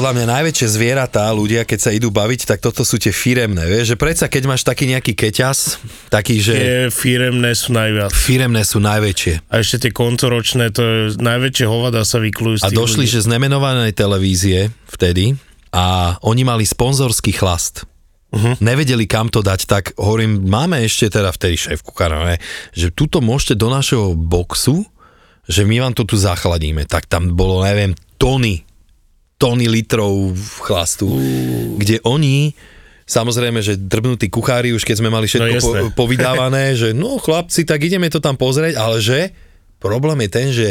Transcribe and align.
Podľa 0.00 0.16
mňa 0.16 0.32
najväčšie 0.32 0.68
zvieratá 0.80 1.28
ľudia, 1.28 1.68
keď 1.68 1.76
sa 1.76 1.90
idú 1.92 2.08
baviť, 2.08 2.48
tak 2.48 2.64
toto 2.64 2.88
sú 2.88 2.96
tie 2.96 3.12
firemné, 3.12 3.68
vieš, 3.68 3.92
že 3.92 3.96
predsa 4.00 4.32
keď 4.32 4.48
máš 4.48 4.64
taký 4.64 4.88
nejaký 4.88 5.12
keťas, 5.12 5.76
taký, 6.08 6.40
že 6.40 6.56
Tie 6.56 6.80
firemné 6.88 7.52
sú 7.52 7.76
najviac. 7.76 8.08
firemné 8.08 8.64
sú 8.64 8.80
najväčšie. 8.80 9.52
A 9.52 9.60
ešte 9.60 9.76
tie 9.84 9.92
koncoročné, 9.92 10.72
to 10.72 10.80
je 10.80 11.20
najväčšie 11.20 11.68
hovada 11.68 12.00
sa 12.08 12.16
vyklujú 12.16 12.64
A 12.64 12.72
došli, 12.72 13.04
ľudí. 13.04 13.12
že 13.12 13.28
z 13.28 13.28
nemenovanej 13.28 13.92
televízie 13.92 14.72
vtedy 14.88 15.36
a 15.68 16.16
oni 16.24 16.48
mali 16.48 16.64
sponzorský 16.64 17.36
chlast. 17.36 17.84
Uh-huh. 18.32 18.56
Nevedeli 18.56 19.04
kam 19.04 19.28
to 19.28 19.44
dať, 19.44 19.68
tak 19.68 19.92
hovorím, 20.00 20.48
máme 20.48 20.80
ešte 20.80 21.12
teda 21.12 21.28
v 21.28 21.40
tej 21.44 21.54
šéfku 21.68 21.92
kanale, 21.92 22.40
že 22.72 22.88
tuto 22.88 23.20
môžete 23.20 23.52
do 23.52 23.68
našeho 23.68 24.16
boxu, 24.16 24.80
že 25.44 25.68
my 25.68 25.84
vám 25.84 25.92
to 25.92 26.08
tu 26.08 26.16
zachladíme. 26.16 26.88
Tak 26.88 27.04
tam 27.04 27.36
bolo, 27.36 27.60
neviem, 27.60 27.92
tony, 28.16 28.64
tony 29.40 29.64
litrov 29.72 30.36
chlastu, 30.60 31.08
uh. 31.08 31.18
kde 31.80 32.04
oni 32.04 32.52
Samozrejme, 33.10 33.58
že 33.58 33.74
drbnutí 33.74 34.30
kuchári 34.30 34.70
už 34.70 34.86
keď 34.86 35.02
sme 35.02 35.10
mali 35.10 35.26
všetko 35.26 35.50
No, 35.50 35.90
po, 35.90 36.06
povydávané, 36.06 36.72
že 36.80 36.94
no 36.94 37.18
chlapci, 37.18 37.66
tak 37.66 37.82
ideme 37.82 38.06
to 38.06 38.22
tam 38.22 38.38
pozrieť, 38.38 38.78
ale 38.78 39.02
že 39.02 39.34
problém 39.82 40.22
je 40.22 40.30
ten, 40.30 40.46
že 40.54 40.68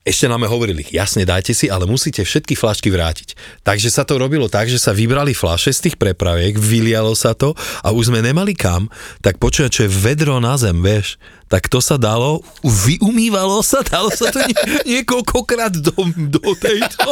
ešte 0.00 0.24
nám 0.24 0.48
hovorili, 0.48 0.80
jasne 0.88 1.28
dajte 1.28 1.52
si, 1.52 1.68
ale 1.68 1.84
musíte 1.84 2.24
všetky 2.24 2.56
flašky 2.56 2.88
vrátiť. 2.88 3.36
Takže 3.60 3.92
sa 3.92 4.08
to 4.08 4.16
robilo 4.16 4.48
tak, 4.48 4.72
že 4.72 4.80
sa 4.80 4.96
vybrali 4.96 5.36
flaše 5.36 5.76
z 5.76 5.92
tých 5.92 5.96
prepraviek, 6.00 6.56
vylialo 6.56 7.12
sa 7.12 7.36
to 7.36 7.52
a 7.84 7.92
už 7.92 8.08
sme 8.08 8.24
nemali 8.24 8.56
kam, 8.56 8.88
tak 9.20 9.36
počúvať, 9.36 9.68
čo 9.68 9.82
je 9.84 9.92
vedro 9.92 10.40
na 10.40 10.56
zem, 10.56 10.80
vieš, 10.80 11.20
tak 11.50 11.66
to 11.66 11.82
sa 11.82 11.98
dalo, 11.98 12.46
vyumývalo 12.62 13.58
sa, 13.66 13.82
dalo 13.82 14.06
sa 14.14 14.30
to 14.30 14.38
nie, 14.46 14.54
niekoľkokrát 14.86 15.74
do, 15.82 15.90
do 16.30 16.50
tejto, 16.54 17.10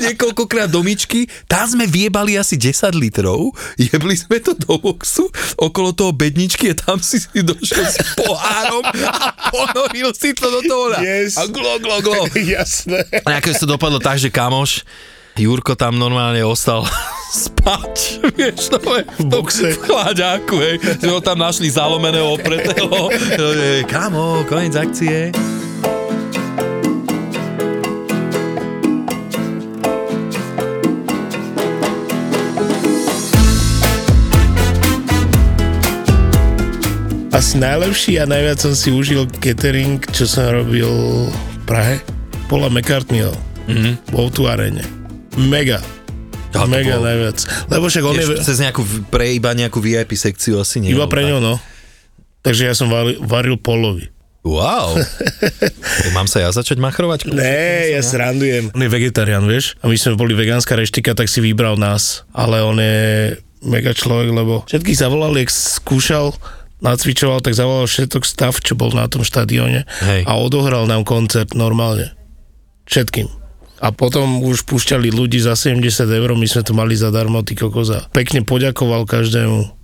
niekoľkokrát 0.00 0.72
do 0.72 0.80
myčky, 0.80 1.28
tam 1.44 1.68
sme 1.68 1.84
viebali 1.84 2.40
asi 2.40 2.56
10 2.56 2.96
litrov, 2.96 3.52
jebli 3.76 4.16
sme 4.16 4.40
to 4.40 4.56
do 4.56 4.80
boxu, 4.80 5.28
okolo 5.60 5.92
toho 5.92 6.16
bedničky 6.16 6.72
a 6.72 6.74
tam 6.74 7.04
si 7.04 7.20
si 7.20 7.44
došiel 7.44 7.84
s 7.84 8.00
pohárom 8.16 8.80
a 9.12 9.52
ponoril 9.52 10.16
si 10.16 10.32
to 10.32 10.48
do 10.48 10.60
toho 10.64 10.84
Yes. 10.96 11.36
a 11.36 11.44
glo, 11.50 11.76
glo, 11.76 12.00
glo. 12.00 12.24
Jasné. 12.56 13.04
A 13.28 13.36
ako 13.42 13.52
to 13.52 13.66
dopadlo 13.68 14.00
tak, 14.00 14.16
že 14.16 14.32
kamoš, 14.32 14.86
Jurko 15.36 15.76
tam 15.76 16.00
normálne 16.00 16.40
ostal 16.40 16.88
spať, 17.44 18.24
vieš, 18.32 18.72
to 18.72 18.80
je 18.80 19.04
v 19.04 19.24
boxe. 19.28 19.76
v 19.76 19.84
chlaďáku, 19.84 20.56
hej, 20.56 20.76
že 20.80 21.12
ho 21.12 21.20
tam 21.20 21.44
našli 21.44 21.68
zalomeného, 21.68 22.40
opretého, 22.40 23.12
kamo, 23.92 24.48
koniec 24.48 24.72
akcie. 24.80 25.36
Asi 37.36 37.60
najlepší 37.60 38.16
a 38.16 38.24
najviac 38.24 38.56
som 38.56 38.72
si 38.72 38.88
užil 38.88 39.28
catering, 39.44 40.00
čo 40.16 40.24
som 40.24 40.48
robil 40.48 40.88
v 41.28 41.56
Prahe. 41.68 42.00
Paula 42.48 42.72
McCartneyho. 42.72 43.36
Mm-hmm. 43.68 44.16
Bol 44.16 44.32
tu 44.32 44.48
arene. 44.48 44.95
Mega. 45.36 45.84
Ja, 46.56 46.64
Mega 46.64 46.96
bol- 46.96 47.04
najviac. 47.04 47.38
Lebo 47.68 47.84
však 47.92 48.04
on 48.08 48.16
je... 48.16 48.24
Tiež 48.24 48.40
cez 48.40 48.56
nejakú, 48.64 48.80
pre 49.12 49.36
iba 49.36 49.52
nejakú 49.52 49.76
VIP 49.84 50.16
sekciu 50.16 50.56
asi 50.56 50.80
nie. 50.80 50.96
Iba 50.96 51.04
pre 51.04 51.28
ňo, 51.28 51.36
no. 51.38 51.60
Takže 52.40 52.62
ja 52.64 52.74
som 52.74 52.88
varil, 52.88 53.20
varil 53.20 53.60
Polovi. 53.60 54.08
Wow. 54.46 54.94
Mám 56.16 56.30
sa 56.30 56.46
ja 56.46 56.48
začať 56.54 56.78
machrovať? 56.78 57.26
Ne, 57.34 57.90
ja 57.92 58.00
srandujem. 58.00 58.70
On 58.70 58.78
je 58.80 58.88
vegetarián, 58.88 59.42
vieš? 59.44 59.74
A 59.82 59.90
my 59.90 59.98
sme 59.98 60.14
boli 60.14 60.38
vegánska 60.38 60.78
reštika, 60.78 61.18
tak 61.18 61.26
si 61.26 61.42
vybral 61.42 61.74
nás. 61.74 62.22
Ale 62.30 62.62
on 62.62 62.78
je 62.78 63.34
mega 63.66 63.90
človek, 63.90 64.30
lebo 64.30 64.62
všetkých 64.70 64.96
zavolal, 65.02 65.34
jak 65.34 65.50
skúšal, 65.50 66.30
nacvičoval, 66.78 67.42
tak 67.42 67.58
zavolal 67.58 67.90
všetok 67.90 68.22
stav, 68.22 68.54
čo 68.62 68.78
bol 68.78 68.94
na 68.94 69.10
tom 69.10 69.26
štadióne 69.26 69.82
Hej. 70.06 70.22
a 70.24 70.32
odohral 70.38 70.86
nám 70.86 71.02
koncert 71.02 71.52
normálne. 71.58 72.14
Všetkým. 72.86 73.26
A 73.76 73.92
potom 73.92 74.40
už 74.40 74.64
púšťali 74.64 75.12
ľudí 75.12 75.36
za 75.36 75.52
70 75.52 75.84
eur, 76.08 76.30
my 76.32 76.46
sme 76.48 76.62
to 76.64 76.72
mali 76.72 76.96
zadarmo, 76.96 77.44
ty 77.44 77.52
kokoza. 77.52 78.08
Pekne 78.12 78.40
poďakoval 78.40 79.04
každému. 79.04 79.76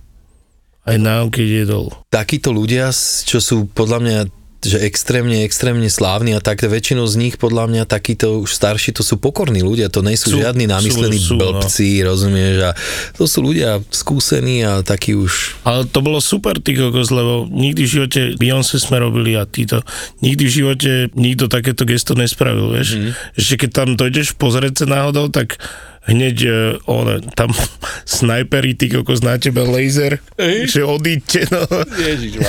Aj 0.83 0.97
nám, 0.99 1.31
keď 1.31 1.47
jedol. 1.63 1.85
takíto 2.11 2.51
ľudia, 2.51 2.91
čo 3.23 3.39
sú 3.39 3.71
podľa 3.71 3.99
mňa 4.03 4.19
že 4.63 4.79
extrémne, 4.83 5.43
extrémne 5.43 5.87
slávni 5.91 6.33
a 6.33 6.41
tak 6.41 6.63
väčšinou 6.63 7.05
z 7.05 7.15
nich 7.19 7.35
podľa 7.35 7.69
mňa 7.69 7.83
takíto 7.83 8.41
už 8.41 8.55
starší, 8.55 8.95
to 8.95 9.03
sú 9.03 9.19
pokorní 9.19 9.61
ľudia, 9.61 9.91
to 9.91 9.99
nie 9.99 10.15
sú, 10.15 10.39
žiadni 10.39 10.65
namyslení 10.65 11.19
sú, 11.19 11.35
sú, 11.35 11.35
no. 11.35 11.59
blbci, 11.59 12.01
rozumieš, 12.01 12.55
a 12.63 12.71
to 13.19 13.27
sú 13.27 13.43
ľudia 13.43 13.83
skúsení 13.91 14.63
a 14.63 14.81
takí 14.81 15.13
už 15.13 15.59
Ale 15.67 15.85
to 15.87 15.99
bolo 15.99 16.23
super, 16.23 16.57
ty 16.57 16.73
kokos, 16.73 17.11
lebo 17.11 17.45
nikdy 17.51 17.81
v 17.83 17.91
živote 17.91 18.21
Beyoncé 18.39 18.79
sme 18.79 19.03
robili 19.03 19.35
a 19.35 19.43
títo, 19.43 19.83
nikdy 20.23 20.43
v 20.47 20.53
živote 20.63 20.91
nikto 21.13 21.51
takéto 21.51 21.83
gesto 21.83 22.15
nespravil, 22.15 22.73
vieš. 22.73 22.97
Mm. 22.97 23.11
Ešte 23.35 23.55
keď 23.65 23.69
tam 23.71 23.89
dojdeš 23.99 24.35
pozrieť 24.39 24.83
sa 24.83 24.85
náhodou, 24.89 25.29
tak 25.29 25.59
hneď 26.07 26.37
uh, 26.45 26.55
one, 26.89 27.23
tam 27.33 27.51
snajperi, 28.17 28.75
ty 28.75 28.91
kokos, 28.91 29.23
na 29.23 29.39
tebe 29.39 29.63
laser, 29.63 30.19
že 30.67 30.83
odíďte, 30.83 31.41
no. 31.51 31.63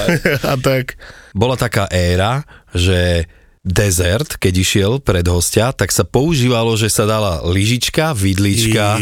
a 0.53 0.55
tak. 0.59 0.99
bola 1.35 1.55
taká 1.59 1.87
éra, 1.91 2.43
že 2.75 3.27
dezert, 3.65 4.37
keď 4.37 4.55
išiel 4.61 4.93
pred 5.01 5.25
hostia, 5.25 5.73
tak 5.73 5.89
sa 5.89 6.05
používalo, 6.05 6.77
že 6.77 6.93
sa 6.93 7.09
dala 7.09 7.41
lyžička, 7.49 8.13
vidlička 8.13 9.01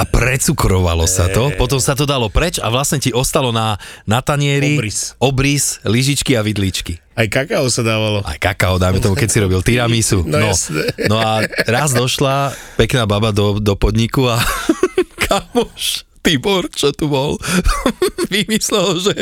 a 0.00 0.02
precukrovalo 0.08 1.04
sa 1.04 1.28
to. 1.28 1.52
Potom 1.60 1.76
sa 1.76 1.92
to 1.92 2.08
dalo 2.08 2.32
preč 2.32 2.56
a 2.56 2.72
vlastne 2.72 2.96
ti 2.96 3.12
ostalo 3.12 3.52
na, 3.52 3.76
na 4.08 4.24
tanieri 4.24 4.80
Obrys. 4.80 5.12
obrys, 5.20 5.64
lyžičky 5.84 6.32
a 6.32 6.40
vidličky. 6.40 7.03
Aj 7.14 7.26
kakao 7.30 7.70
sa 7.70 7.86
dávalo. 7.86 8.26
Aj 8.26 8.34
kakao, 8.34 8.74
dajme 8.82 8.98
tomu, 8.98 9.14
keď 9.14 9.28
si 9.30 9.38
robil 9.38 9.62
tiramisu. 9.62 10.26
No 10.26 10.42
jasné. 10.42 10.90
no 11.06 11.14
a 11.14 11.46
raz 11.62 11.94
došla 11.94 12.50
pekná 12.74 13.06
baba 13.06 13.30
do, 13.30 13.62
do 13.62 13.78
podniku 13.78 14.26
a 14.26 14.42
kamoš, 15.30 16.02
Tibor, 16.24 16.66
čo 16.72 16.88
tu 16.90 17.06
bol, 17.06 17.36
vymyslel, 18.32 18.96
že 18.98 19.12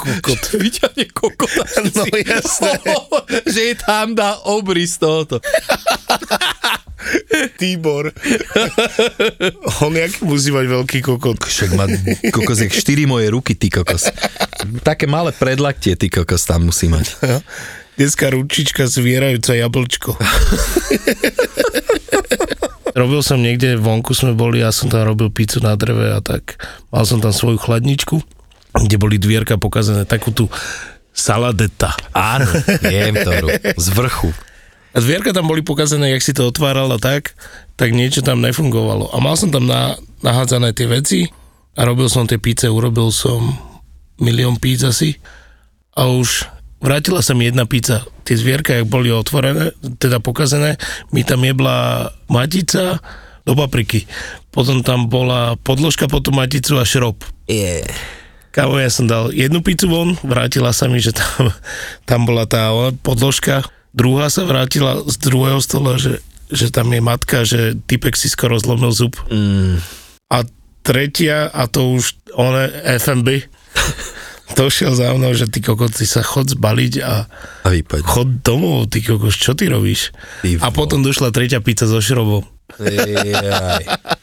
kokot. 0.00 0.40
vyťahne 0.64 1.04
kokota. 1.12 1.64
No 1.86 2.02
si- 2.02 2.24
jasné. 2.24 2.80
že 3.46 3.60
jej 3.60 3.76
tam 3.76 4.16
dá 4.16 4.40
obrys 4.42 4.96
tohoto. 4.98 5.38
Tibor. 7.60 8.12
On 9.84 9.92
jak 9.94 10.12
musí 10.22 10.50
mať 10.50 10.66
veľký 10.66 10.98
kokot. 11.02 11.38
Však 11.40 11.70
má 11.74 11.86
kokos, 12.32 12.60
jak 12.62 12.72
4 12.72 13.06
moje 13.06 13.30
ruky, 13.30 13.54
ty 13.54 13.70
kokos. 13.70 14.10
Také 14.82 15.06
malé 15.06 15.32
predlaktie, 15.32 15.94
ty 15.96 16.10
kokos 16.10 16.46
tam 16.46 16.70
musí 16.70 16.90
mať. 16.90 17.06
Dneska 17.96 18.28
ručička 18.28 18.84
zvierajúca 18.84 19.56
jablčko. 19.56 20.20
robil 22.92 23.20
som 23.24 23.40
niekde, 23.40 23.80
vonku 23.80 24.12
sme 24.12 24.36
boli, 24.36 24.60
ja 24.60 24.68
som 24.68 24.92
tam 24.92 25.08
robil 25.08 25.32
pizzu 25.32 25.64
na 25.64 25.72
dreve 25.80 26.12
a 26.12 26.20
tak. 26.20 26.60
Mal 26.92 27.08
som 27.08 27.24
tam 27.24 27.32
svoju 27.32 27.56
chladničku, 27.56 28.20
kde 28.76 28.96
boli 29.00 29.16
dvierka 29.16 29.56
pokazené, 29.56 30.04
takú 30.04 30.28
tú 30.28 30.52
saladeta. 31.16 31.96
Áno, 32.12 32.44
viem 32.84 33.16
to, 33.16 33.32
z 33.80 33.86
vrchu. 33.96 34.28
A 34.96 35.04
dvierka 35.04 35.36
tam 35.36 35.44
boli 35.44 35.60
pokazené, 35.60 36.16
jak 36.16 36.24
si 36.24 36.32
to 36.32 36.48
otváral 36.48 36.88
a 36.88 36.96
tak, 36.96 37.36
tak 37.76 37.92
niečo 37.92 38.24
tam 38.24 38.40
nefungovalo. 38.40 39.12
A 39.12 39.20
mal 39.20 39.36
som 39.36 39.52
tam 39.52 39.68
na, 39.68 39.92
nahádzané 40.24 40.72
tie 40.72 40.88
veci 40.88 41.20
a 41.76 41.84
robil 41.84 42.08
som 42.08 42.24
tie 42.24 42.40
píce, 42.40 42.64
urobil 42.72 43.12
som 43.12 43.52
milión 44.16 44.56
píc 44.56 44.80
asi 44.88 45.20
a 45.92 46.08
už 46.08 46.48
vrátila 46.80 47.20
sa 47.20 47.36
mi 47.36 47.44
jedna 47.44 47.68
pizza. 47.68 48.08
Tie 48.24 48.40
zvierka, 48.40 48.72
jak 48.72 48.88
boli 48.88 49.12
otvorené, 49.12 49.76
teda 50.00 50.16
pokazené, 50.16 50.80
mi 51.12 51.28
tam 51.28 51.44
jebla 51.44 52.08
matica 52.32 52.96
do 53.44 53.52
papriky. 53.52 54.08
Potom 54.48 54.80
tam 54.80 55.12
bola 55.12 55.60
podložka 55.60 56.08
pod 56.08 56.24
tú 56.24 56.32
maticu 56.32 56.80
a 56.80 56.88
šrob. 56.88 57.20
Yeah. 57.44 57.84
Kámo, 58.56 58.80
ja 58.80 58.88
som 58.88 59.04
dal 59.04 59.36
jednu 59.36 59.60
pizzu 59.60 59.92
von, 59.92 60.16
vrátila 60.24 60.72
sa 60.72 60.88
mi, 60.88 61.04
že 61.04 61.12
tam, 61.12 61.52
tam 62.08 62.24
bola 62.24 62.48
tá 62.48 62.72
podložka, 63.04 63.60
druhá 63.96 64.28
sa 64.28 64.44
vrátila 64.44 65.00
z 65.08 65.16
druhého 65.18 65.58
stola, 65.58 65.96
že 65.96 66.20
že 66.46 66.70
tam 66.70 66.94
je 66.94 67.02
matka, 67.02 67.42
že 67.42 67.74
typek 67.74 68.14
si 68.14 68.30
skoro 68.30 68.54
zlomil 68.54 68.94
zub. 68.94 69.18
Mm, 69.26 69.82
A 70.30 70.46
tretia, 70.86 71.50
a 71.50 71.66
to 71.66 71.98
už 71.98 72.14
one 72.38 72.70
FMB, 73.02 73.50
došiel 74.54 74.94
za 75.02 75.10
mnou, 75.10 75.34
že 75.34 75.50
ty 75.50 75.58
kokot, 75.58 75.90
ty 75.90 76.06
sa 76.06 76.22
chod 76.22 76.46
zbaliť 76.54 77.02
a 77.02 77.26
a 77.66 77.68
vypoď. 77.74 78.06
chod 78.06 78.46
domov, 78.46 78.86
ty 78.94 79.02
kokos, 79.02 79.34
čo 79.34 79.58
ty 79.58 79.66
robíš? 79.66 80.14
Ty 80.46 80.62
A 80.62 80.70
potom 80.70 81.02
došla 81.02 81.34
tretia 81.34 81.58
pizza 81.58 81.90
so 81.90 81.98
šrobou. 81.98 82.46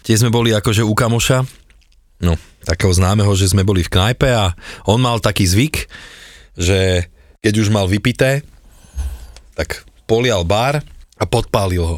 Tie 0.03 0.15
sme 0.15 0.31
boli 0.31 0.55
akože 0.55 0.83
u 0.87 0.95
kamoša, 0.95 1.43
no, 2.23 2.39
takého 2.63 2.95
známeho, 2.95 3.35
že 3.35 3.51
sme 3.51 3.67
boli 3.67 3.83
v 3.83 3.91
knajpe 3.91 4.31
a 4.31 4.55
on 4.87 5.03
mal 5.03 5.19
taký 5.19 5.43
zvyk, 5.43 5.91
že 6.55 7.11
keď 7.43 7.53
už 7.59 7.67
mal 7.67 7.91
vypité, 7.91 8.47
tak 9.53 9.69
polial 10.03 10.43
bar 10.43 10.81
a 11.15 11.23
podpálil 11.23 11.81
ho. 11.81 11.97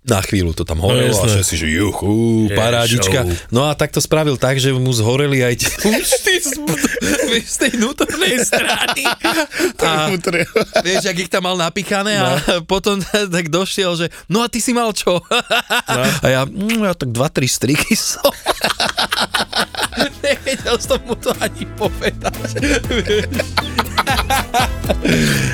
Na 0.00 0.16
chvíľu 0.18 0.56
to 0.56 0.64
tam 0.64 0.80
horelo 0.80 1.12
a 1.12 1.12
jasné. 1.12 1.28
všetci, 1.38 1.54
že 1.60 1.66
juchu, 1.76 2.16
Je, 2.48 2.56
parádička. 2.56 3.20
show. 3.20 3.52
No 3.52 3.68
a 3.68 3.76
tak 3.76 3.92
to 3.92 4.00
spravil 4.00 4.40
tak, 4.40 4.56
že 4.56 4.72
mu 4.72 4.88
zhoreli 4.90 5.44
aj 5.44 5.60
tie 5.60 5.70
účty 5.92 6.40
z, 6.40 6.56
z 7.52 7.56
tej 7.60 7.70
vnútornej 7.76 8.40
strany. 8.48 9.04
A 9.76 10.08
vieš, 10.80 11.04
ak 11.04 11.18
ich 11.18 11.28
tam 11.28 11.44
mal 11.44 11.54
napichané 11.54 12.16
a 12.16 12.28
potom 12.64 12.96
tak 13.04 13.52
došiel, 13.52 13.92
že 13.94 14.06
no 14.26 14.40
a 14.40 14.48
ty 14.48 14.56
si 14.56 14.72
mal 14.72 14.88
čo? 14.96 15.20
A 16.16 16.26
ja, 16.26 16.42
mm, 16.42 16.80
ja 16.80 16.96
tak 16.96 17.12
dva, 17.12 17.28
tri 17.28 17.44
striky 17.44 17.92
som. 17.92 18.32
Nevedel 20.30 20.78
som 20.78 21.02
mu 21.02 21.14
to 21.14 21.34
ani 21.36 21.66
povedať. 21.74 22.38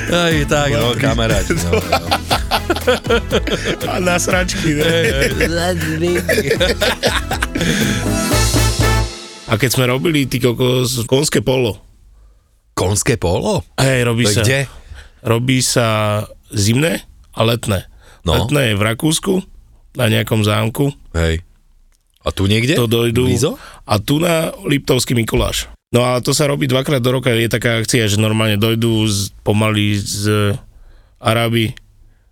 Aj 0.07 0.35
tak, 0.45 0.69
no 0.71 0.93
kamaráti. 0.93 1.57
No, 1.57 1.81
no. 1.81 2.07
A 3.85 3.97
na 3.97 4.15
sračky, 4.15 4.77
ne? 4.77 4.85
A 9.47 9.53
keď 9.55 9.69
sme 9.71 9.85
robili 9.87 10.27
ty 10.27 10.37
kokos 10.37 11.07
konské 11.07 11.39
polo, 11.39 11.79
Konské 12.73 13.17
polo? 13.17 13.65
hej, 13.75 14.05
robí 14.05 14.23
To 14.23 14.29
je 14.29 14.35
sa, 14.35 14.43
kde? 14.43 14.59
robí 15.23 15.57
sa 15.59 15.87
zimné 16.51 17.01
a 17.33 17.41
letné. 17.41 17.89
No. 18.21 18.37
Letné 18.37 18.69
je 18.69 18.75
v 18.75 18.83
Rakúsku, 18.83 19.33
na 19.95 20.05
nejakom 20.07 20.43
zámku, 20.43 20.93
Hej. 21.15 21.41
A 22.27 22.29
tu 22.29 22.43
niekde? 22.45 22.75
to 22.75 22.85
dojdú. 22.85 23.23
Blízo? 23.23 23.55
A 23.81 23.95
tu 23.97 24.19
na 24.19 24.51
Liptovský 24.61 25.15
Mikuláš. 25.15 25.71
No 25.87 26.03
a 26.03 26.19
to 26.19 26.35
sa 26.35 26.43
robí 26.43 26.67
dvakrát 26.67 26.99
do 26.99 27.15
roka, 27.15 27.31
je 27.31 27.47
taká 27.47 27.79
akcia, 27.79 28.05
že 28.05 28.19
normálne 28.19 28.59
dojdú 28.59 29.07
z, 29.07 29.31
pomaly 29.41 29.95
z 29.95 30.51
Aráby 31.17 31.71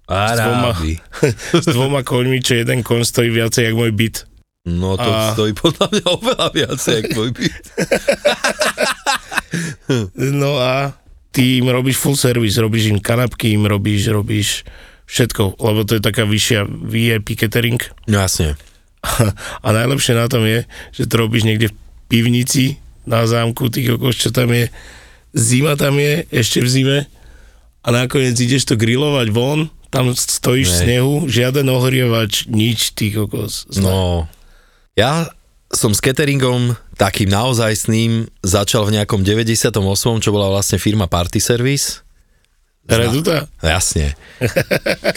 dvoma- 0.06 0.76
Arábi. 0.76 0.94
s 1.56 1.66
dvoma 1.66 2.04
koňmi, 2.04 2.44
čo 2.44 2.54
jeden 2.54 2.84
koň 2.84 3.02
stojí 3.02 3.32
viacej, 3.32 3.66
jak 3.66 3.74
môj 3.74 3.90
byt. 3.90 4.28
No 4.68 4.94
to 4.94 5.08
A- 5.08 5.32
stojí 5.32 5.56
podľa 5.56 5.88
mňa 5.88 6.06
oveľa 6.12 6.48
viac, 6.52 6.80
jak 6.82 7.06
môj 7.10 7.32
byt. 7.32 7.56
No 10.18 10.60
a 10.60 10.92
ty 11.32 11.58
im 11.58 11.70
robíš 11.70 11.96
full 11.96 12.16
service, 12.16 12.60
robíš 12.60 12.92
im 12.92 13.00
kanapky, 13.00 13.56
im 13.56 13.64
robíš, 13.64 14.10
robíš 14.10 14.68
všetko, 15.06 15.56
lebo 15.56 15.88
to 15.88 15.96
je 15.96 16.04
taká 16.04 16.28
vyššia 16.28 16.66
VIP 16.68 17.40
catering. 17.40 17.80
No 18.06 18.20
jasne. 18.20 18.60
A 19.66 19.68
najlepšie 19.72 20.14
na 20.18 20.28
tom 20.30 20.44
je, 20.46 20.66
že 20.96 21.06
to 21.06 21.22
robíš 21.22 21.46
niekde 21.46 21.72
v 21.72 21.76
pivnici 22.10 22.78
na 23.06 23.26
zámku, 23.26 23.70
ty 23.70 23.86
kokos, 23.86 24.18
čo 24.18 24.30
tam 24.34 24.54
je. 24.54 24.70
Zima 25.36 25.78
tam 25.78 26.00
je, 26.00 26.26
ešte 26.32 26.64
v 26.64 26.68
zime. 26.70 27.00
A 27.86 27.88
nakoniec 27.94 28.34
ideš 28.40 28.66
to 28.66 28.76
grilovať 28.80 29.30
von, 29.30 29.70
tam 29.94 30.10
stojíš 30.12 30.68
v 30.68 30.74
Nej. 30.74 30.82
snehu, 30.82 31.14
žiaden 31.30 31.68
ohrievač, 31.70 32.50
nič, 32.50 32.98
ty 32.98 33.14
kokos. 33.14 33.70
No, 33.78 34.26
ja 34.98 35.30
som 35.70 35.92
s 35.92 36.00
cateringom 36.00 36.78
takým 36.96 37.28
naozajstným 37.28 38.32
začal 38.42 38.88
v 38.88 39.02
nejakom 39.02 39.22
98., 39.22 39.76
čo 40.24 40.30
bola 40.32 40.48
vlastne 40.50 40.80
firma 40.80 41.06
Party 41.12 41.44
Service. 41.44 42.05
Reduta? 42.86 43.50
Jasne. 43.66 44.14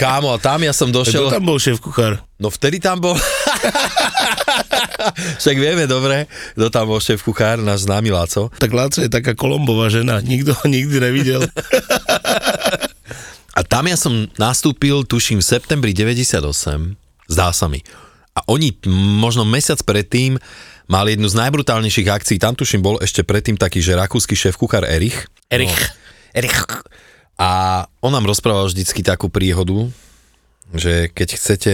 Kámo, 0.01 0.33
a 0.33 0.41
tam 0.41 0.65
ja 0.65 0.73
som 0.73 0.89
Kto 0.89 1.05
došiel... 1.05 1.29
tam 1.29 1.45
bol 1.45 1.61
šéf 1.61 1.85
kuchár? 1.85 2.25
No 2.41 2.49
vtedy 2.49 2.81
tam 2.81 2.97
bol... 2.97 3.13
Však 5.41 5.57
vieme 5.61 5.85
dobre, 5.85 6.25
kto 6.57 6.73
tam 6.73 6.89
bol 6.89 6.99
šéf 6.99 7.21
kuchár, 7.21 7.61
náš 7.61 7.85
známy 7.85 8.09
Laco. 8.09 8.49
Tak 8.57 8.73
Láco 8.73 9.05
je 9.05 9.13
taká 9.13 9.37
kolombová 9.37 9.93
žena, 9.93 10.25
nikto 10.25 10.57
ho 10.57 10.65
nikdy 10.65 10.97
nevidel. 10.97 11.45
A 13.59 13.67
tam 13.67 13.91
ja 13.91 13.99
som 13.99 14.31
nastúpil, 14.39 15.03
tuším, 15.03 15.43
v 15.43 15.51
septembri 15.51 15.91
98, 15.91 16.95
zdá 17.27 17.51
sa 17.51 17.67
mi. 17.67 17.83
A 18.33 18.41
oni 18.47 18.71
možno 19.19 19.43
mesiac 19.43 19.83
predtým 19.83 20.39
mali 20.87 21.19
jednu 21.19 21.27
z 21.27 21.35
najbrutálnejších 21.43 22.07
akcií, 22.07 22.39
tam 22.39 22.55
tuším 22.55 22.87
bol 22.87 23.03
ešte 23.03 23.27
predtým 23.27 23.59
taký, 23.59 23.83
že 23.83 23.99
rakúsky 23.99 24.39
šéf 24.39 24.55
kuchár 24.55 24.87
Erich. 24.87 25.27
Erich. 25.51 25.75
Erich. 26.33 26.55
A 27.39 27.87
on 28.03 28.11
nám 28.11 28.27
rozprával 28.27 28.67
vždycky 28.67 29.07
takú 29.07 29.31
príhodu, 29.31 29.87
že 30.75 31.07
keď 31.15 31.29
chcete 31.39 31.73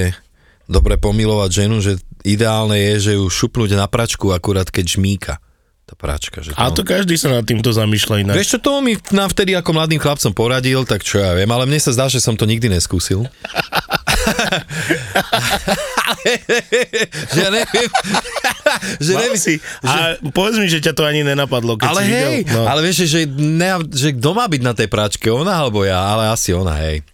dobre 0.69 1.01
pomilovať 1.01 1.51
ženu, 1.51 1.81
že 1.81 2.01
ideálne 2.25 2.77
je, 2.77 2.95
že 3.01 3.13
ju 3.17 3.25
šupnúť 3.29 3.77
na 3.77 3.89
pračku 3.89 4.33
akurát 4.33 4.69
keď 4.69 5.01
žmíka 5.01 5.35
tá 5.85 5.93
pračka. 5.93 6.41
Že 6.41 6.57
A 6.57 6.73
to 6.73 6.81
každý 6.81 7.21
sa 7.21 7.29
nad 7.29 7.45
týmto 7.45 7.69
zamýšľa 7.69 8.25
inak. 8.25 8.37
Vieš 8.41 8.57
čo, 8.57 8.59
to 8.61 8.81
mi 8.81 8.97
nám 9.13 9.29
vtedy 9.29 9.53
ako 9.53 9.77
mladým 9.77 10.01
chlapcom 10.01 10.33
poradil, 10.33 10.89
tak 10.89 11.05
čo 11.05 11.21
ja 11.21 11.37
viem, 11.37 11.49
ale 11.53 11.69
mne 11.69 11.77
sa 11.77 11.93
zdá, 11.93 12.09
že 12.09 12.25
som 12.25 12.33
to 12.41 12.49
nikdy 12.49 12.73
neskúsil. 12.73 13.29
že 17.35 17.43
neviem, 17.53 17.91
že 19.01 19.13
neviem, 19.13 19.37
si. 19.37 19.61
A 19.85 20.17
povedz 20.33 20.57
mi, 20.59 20.69
že 20.69 20.81
ťa 20.81 20.93
to 20.97 21.05
ani 21.05 21.23
nenapadlo, 21.25 21.77
keď 21.77 21.89
ale 21.93 22.01
si 22.01 22.11
hej, 22.11 22.45
videl. 22.45 22.57
No. 22.57 22.67
ale 22.69 22.81
vieš, 22.85 23.05
že, 23.09 23.27
ne, 23.29 23.71
že 23.93 24.13
kto 24.17 24.33
má 24.33 24.49
byť 24.49 24.63
na 24.65 24.73
tej 24.73 24.89
práčke, 24.89 25.29
ona 25.29 25.61
alebo 25.61 25.85
ja, 25.85 26.01
ale 26.01 26.33
asi 26.33 26.57
ona, 26.57 26.73
hej. 26.81 27.05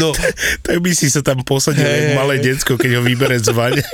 No, 0.00 0.16
Tak 0.64 0.80
by 0.80 0.96
si 0.96 1.12
sa 1.12 1.20
tam 1.20 1.44
posadil 1.44 1.84
hey, 1.84 2.16
malé 2.16 2.40
hej. 2.40 2.56
decko, 2.56 2.80
keď 2.80 2.96
ho 2.96 3.02
vybere 3.04 3.36
z 3.36 3.52
vane. 3.52 3.84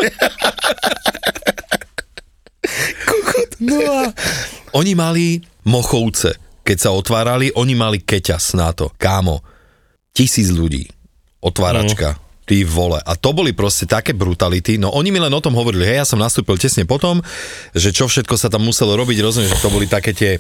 no 3.69 3.75
a 3.83 4.15
oni 4.79 4.95
mali 4.95 5.43
mochovce, 5.67 6.39
keď 6.69 6.79
sa 6.85 6.91
otvárali, 6.93 7.49
oni 7.57 7.73
mali 7.73 8.05
keťas 8.05 8.53
na 8.53 8.77
to. 8.77 8.93
Kámo, 9.01 9.41
tisíc 10.13 10.53
ľudí, 10.53 10.85
otváračka, 11.41 12.21
ty 12.45 12.61
vole. 12.61 13.01
A 13.01 13.17
to 13.17 13.33
boli 13.33 13.57
proste 13.57 13.89
také 13.89 14.13
brutality. 14.13 14.77
No 14.77 14.93
oni 14.93 15.09
mi 15.09 15.17
len 15.17 15.33
o 15.33 15.41
tom 15.41 15.57
hovorili, 15.57 15.89
hej, 15.89 16.05
ja 16.05 16.07
som 16.07 16.21
nastúpil 16.21 16.61
tesne 16.61 16.85
potom, 16.85 17.25
že 17.73 17.89
čo 17.89 18.05
všetko 18.05 18.37
sa 18.37 18.53
tam 18.53 18.69
muselo 18.69 18.93
robiť, 19.01 19.17
rozumiem, 19.25 19.49
že 19.49 19.65
to 19.65 19.73
boli 19.73 19.89
také 19.89 20.13
tie 20.13 20.37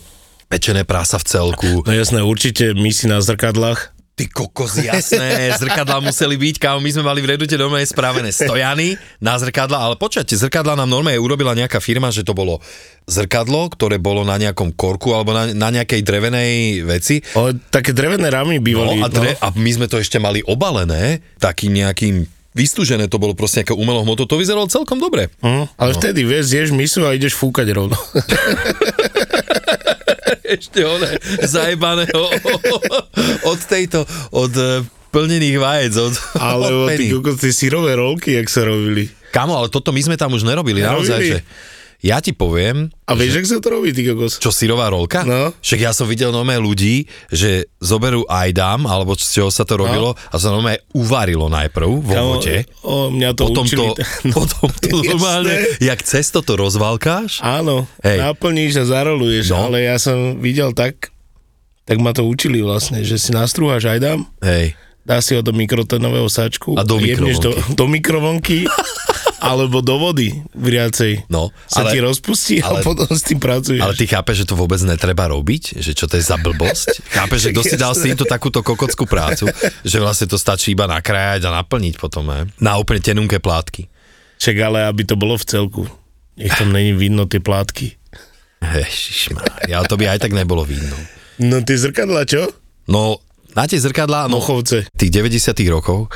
pečené 0.52 0.85
prása 0.85 1.17
v 1.17 1.25
celku. 1.25 1.71
No 1.88 1.93
jasné, 1.97 2.21
určite 2.21 2.76
my 2.76 2.93
si 2.93 3.09
na 3.09 3.25
zrkadlách. 3.25 3.97
Ty 4.19 4.27
kokos, 4.35 4.83
jasné, 4.83 5.55
zrkadlá 5.63 6.03
museli 6.03 6.35
byť, 6.35 6.59
kámo, 6.59 6.83
my 6.83 6.91
sme 6.91 7.07
mali 7.07 7.23
v 7.23 7.39
Redute 7.39 7.55
doma 7.55 7.79
spravené 7.79 8.35
stojany 8.35 8.99
na 9.23 9.39
zrkadla, 9.39 9.79
ale 9.79 9.95
počujete, 9.95 10.35
zrkadla 10.35 10.75
nám 10.75 10.91
normálne 10.91 11.23
urobila 11.23 11.55
nejaká 11.55 11.79
firma, 11.79 12.11
že 12.11 12.27
to 12.27 12.35
bolo 12.35 12.59
zrkadlo, 13.07 13.71
ktoré 13.71 14.03
bolo 14.03 14.27
na 14.27 14.35
nejakom 14.35 14.75
korku 14.75 15.15
alebo 15.15 15.31
na, 15.31 15.55
na 15.55 15.71
nejakej 15.71 16.03
drevenej 16.03 16.83
veci. 16.83 17.23
O, 17.39 17.55
také 17.71 17.95
drevené 17.95 18.27
ramy 18.27 18.59
bývali. 18.59 18.99
No, 18.99 19.07
a, 19.07 19.09
dre, 19.09 19.39
a 19.39 19.55
my 19.55 19.71
sme 19.71 19.87
to 19.87 20.03
ešte 20.03 20.19
mali 20.19 20.43
obalené 20.43 21.23
takým 21.39 21.79
nejakým 21.79 22.27
vystúžené, 22.59 23.07
to 23.07 23.23
bolo 23.23 23.39
proste 23.39 23.63
nejaké 23.63 23.79
umelou 23.79 24.03
hmotou, 24.03 24.27
to 24.27 24.35
vyzeralo 24.35 24.67
celkom 24.67 24.99
dobre. 24.99 25.31
Hm, 25.47 25.71
ale 25.79 25.95
vtedy, 25.95 26.27
vieš, 26.27 26.51
zješ 26.51 26.75
misu 26.75 27.07
a 27.07 27.15
ideš 27.15 27.39
fúkať 27.39 27.71
rovno. 27.71 27.95
Ešte 30.49 30.81
one 30.81 31.11
zajebaného 31.43 32.25
od 33.50 33.61
tejto, 33.62 34.02
od 34.31 34.52
eh, 34.52 34.81
plnených 35.09 35.57
vajec, 35.57 35.95
od, 35.95 36.14
Alebo 36.40 36.85
od 36.85 36.93
ty 36.93 37.05
peny. 37.05 37.12
kokos, 37.14 37.37
tie 37.38 37.52
syrové 37.52 37.95
rolky, 37.95 38.33
jak 38.33 38.49
sa 38.49 38.64
robili. 38.64 39.09
Kamo, 39.28 39.55
ale 39.55 39.69
toto 39.69 39.93
my 39.93 40.00
sme 40.00 40.17
tam 40.17 40.33
už 40.33 40.43
nerobili, 40.43 40.81
naozaj, 40.81 41.21
Nerobili? 41.21 41.31
že 41.31 41.38
ja 42.00 42.19
ti 42.19 42.31
poviem, 42.31 42.95
A 43.05 43.12
vieš, 43.12 43.33
jak 43.37 43.47
sa 43.49 43.59
to 43.59 43.69
robí, 43.71 43.90
ty 43.90 44.05
kokos? 44.05 44.38
čo 44.38 44.49
syrová 44.49 44.87
rolka? 44.87 45.23
No. 45.23 45.50
Však 45.59 45.81
ja 45.81 45.90
som 45.90 46.05
videl 46.05 46.31
nové 46.31 46.55
ľudí, 46.55 47.02
že 47.26 47.67
zoberú 47.76 48.23
ajdam, 48.25 48.85
alebo 48.85 49.12
z 49.12 49.26
čoho 49.28 49.50
sa 49.50 49.62
to 49.62 49.75
robilo, 49.75 50.14
a 50.14 50.35
sa 50.35 50.49
normálne 50.49 50.78
uvarilo 50.93 51.47
najprv 51.49 51.88
vo 51.99 52.07
Kamo, 52.09 52.31
vode, 52.37 52.57
O, 52.81 53.09
mňa 53.09 53.31
to 53.33 53.43
potom 53.45 53.64
učili. 53.64 53.87
to, 53.88 53.93
potom 54.37 54.67
to 54.71 54.95
normálne, 55.02 55.55
jak 55.78 55.99
cesto 56.00 56.38
to 56.38 56.55
rozvalkáš, 56.55 57.40
Áno, 57.40 57.90
Hej. 58.00 58.23
naplníš 58.23 58.78
a 58.78 58.88
zaroluješ, 58.88 59.50
No. 59.50 59.67
ale 59.67 59.83
ja 59.83 59.97
som 59.97 60.38
videl 60.38 60.71
tak, 60.71 61.11
tak 61.83 61.99
ma 61.99 62.11
to 62.11 62.23
učili 62.23 62.61
vlastne, 62.61 63.00
že 63.00 63.17
si 63.17 63.31
nastrúhaš 63.31 63.88
aj 63.88 63.99
dám, 63.99 64.21
hej, 64.38 64.78
dá 65.02 65.19
si 65.19 65.33
ho 65.33 65.40
do 65.40 65.50
mikrotonového 65.50 66.28
sáčku 66.28 66.76
A 66.76 66.85
do 66.85 67.00
jebneš 67.00 67.40
do, 67.40 67.50
do 67.73 67.85
mikrovlnky 67.87 68.69
Alebo 69.38 69.78
do 69.80 69.97
vody 70.02 70.35
vriacej. 70.52 71.30
No, 71.30 71.54
Sa 71.71 71.87
ale- 71.87 71.95
ti 71.95 71.99
rozpustí 72.02 72.59
ale- 72.59 72.83
a 72.83 72.87
potom 72.87 73.07
s 73.07 73.23
tým 73.23 73.38
pracuješ. 73.38 73.78
Ale 73.80 73.95
ty 73.95 74.11
chápeš, 74.11 74.42
že 74.42 74.49
to 74.50 74.59
vôbec 74.59 74.83
netreba 74.83 75.30
robiť? 75.30 75.78
Že 75.78 75.92
čo 75.95 76.04
to 76.11 76.18
je 76.18 76.25
za 76.26 76.37
blbosť? 76.38 77.02
chápeš, 77.18 77.50
že 77.50 77.75
si 77.75 77.76
dal 77.78 77.95
s 77.95 78.02
týmto 78.02 78.26
takúto 78.26 78.66
kokockú 78.66 79.07
prácu? 79.07 79.47
Že 79.87 79.99
vlastne 80.02 80.26
to 80.26 80.35
stačí 80.37 80.75
iba 80.75 80.90
nakrájať 80.90 81.47
a 81.47 81.54
naplniť 81.62 81.95
potom, 82.02 82.26
ne? 82.26 82.50
Na 82.59 82.76
úplne 82.78 82.99
tenunké 82.99 83.38
plátky. 83.38 83.87
Však 84.38 84.57
ale 84.62 84.87
aby 84.87 85.02
to 85.07 85.14
bolo 85.18 85.35
v 85.38 85.47
celku. 85.47 85.83
Nech 86.38 86.54
tam 86.54 86.71
není 86.71 86.95
vidno 86.95 87.26
tie 87.26 87.42
plátky. 87.42 87.99
Ježišmar, 88.62 89.71
ja 89.71 89.83
to 89.87 89.95
by 89.95 90.11
aj 90.11 90.18
tak 90.26 90.35
nebolo 90.35 90.66
vidno. 90.66 90.95
No 91.38 91.62
tie 91.62 91.78
zrkadla, 91.78 92.26
čo? 92.26 92.50
No, 92.90 93.23
na 93.54 93.71
tie 93.71 93.78
zrkadlá, 93.78 94.26
no, 94.26 94.42
Mochovce. 94.42 94.87
tých 94.99 95.14
90 95.14 95.54
rokov 95.71 96.11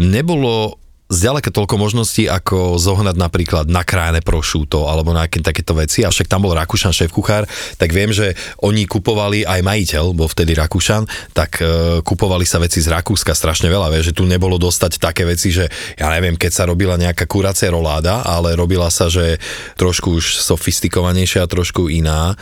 nebolo 0.00 0.80
zďaleka 1.10 1.52
toľko 1.52 1.76
možností, 1.76 2.24
ako 2.30 2.80
zohnať 2.80 3.16
napríklad 3.20 3.66
nakrájené 3.68 4.24
prošúto 4.24 4.88
alebo 4.88 5.12
nejaké 5.12 5.44
takéto 5.44 5.76
veci. 5.76 6.06
A 6.06 6.12
však 6.12 6.28
tam 6.28 6.48
bol 6.48 6.56
Rakúšan 6.56 6.94
šéf 6.94 7.12
kuchár, 7.12 7.44
tak 7.76 7.92
viem, 7.92 8.10
že 8.14 8.32
oni 8.64 8.88
kupovali 8.88 9.44
aj 9.44 9.60
majiteľ, 9.60 10.16
bol 10.16 10.28
vtedy 10.28 10.56
Rakúšan, 10.56 11.04
tak 11.36 11.60
e, 11.60 12.00
kupovali 12.00 12.48
sa 12.48 12.62
veci 12.62 12.80
z 12.80 12.88
Rakúska 12.88 13.36
strašne 13.36 13.68
veľa. 13.68 13.92
Vieš, 13.92 14.12
že 14.12 14.16
tu 14.16 14.24
nebolo 14.24 14.56
dostať 14.56 14.96
také 14.96 15.28
veci, 15.28 15.52
že 15.52 15.68
ja 16.00 16.08
neviem, 16.08 16.38
keď 16.38 16.52
sa 16.52 16.64
robila 16.64 16.96
nejaká 16.96 17.28
kuracia 17.28 17.68
roláda, 17.68 18.24
ale 18.24 18.56
robila 18.56 18.88
sa, 18.88 19.12
že 19.12 19.36
trošku 19.76 20.16
už 20.16 20.40
sofistikovanejšia 20.40 21.44
a 21.44 21.50
trošku 21.50 21.92
iná, 21.92 22.36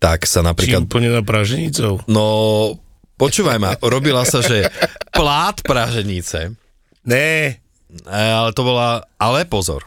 tak 0.00 0.24
sa 0.24 0.40
napríklad 0.40 0.88
úplne 0.88 1.12
na 1.12 1.22
praženicou. 1.24 2.04
No, 2.08 2.24
počúvaj 3.16 3.56
ma, 3.60 3.76
robila 3.84 4.24
sa, 4.24 4.40
že 4.40 4.68
plát 5.12 5.60
praženice, 5.64 6.56
Ne. 7.04 7.60
E, 8.02 8.22
ale 8.34 8.50
to 8.50 8.62
bola, 8.62 9.06
ale 9.16 9.46
pozor, 9.46 9.86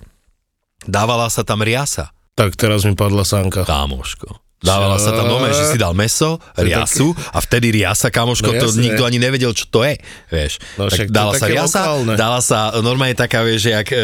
dávala 0.83 1.27
sa 1.27 1.43
tam 1.43 1.59
riasa, 1.59 2.11
Tak 2.37 2.53
teraz 2.53 2.85
mi 2.85 2.93
padla 2.93 3.25
sánka. 3.25 3.65
kámoško. 3.65 4.45
Dávala 4.57 4.97
sa 4.97 5.13
tam 5.13 5.29
nome, 5.29 5.53
že 5.53 5.69
si 5.69 5.77
dal 5.77 5.93
meso, 5.93 6.41
riasu 6.57 7.13
a 7.29 7.37
vtedy 7.37 7.77
riasa, 7.77 8.09
kamoško, 8.09 8.49
No 8.49 8.57
to 8.57 8.73
nikto 8.73 9.05
ani 9.05 9.21
nevedel, 9.21 9.53
čo 9.53 9.69
to 9.69 9.85
je, 9.85 10.01
vieš. 10.33 10.57
No 10.81 10.89
tak 10.89 11.13
dala 11.13 11.37
sa 11.37 11.45
riasa, 11.45 11.79
lokálne. 11.85 12.13
dala 12.17 12.41
sa, 12.41 12.73
normálne 12.81 13.13
taká, 13.13 13.45
vieš, 13.45 13.69
že 13.69 13.71
jak, 13.77 13.93
e, 13.93 14.01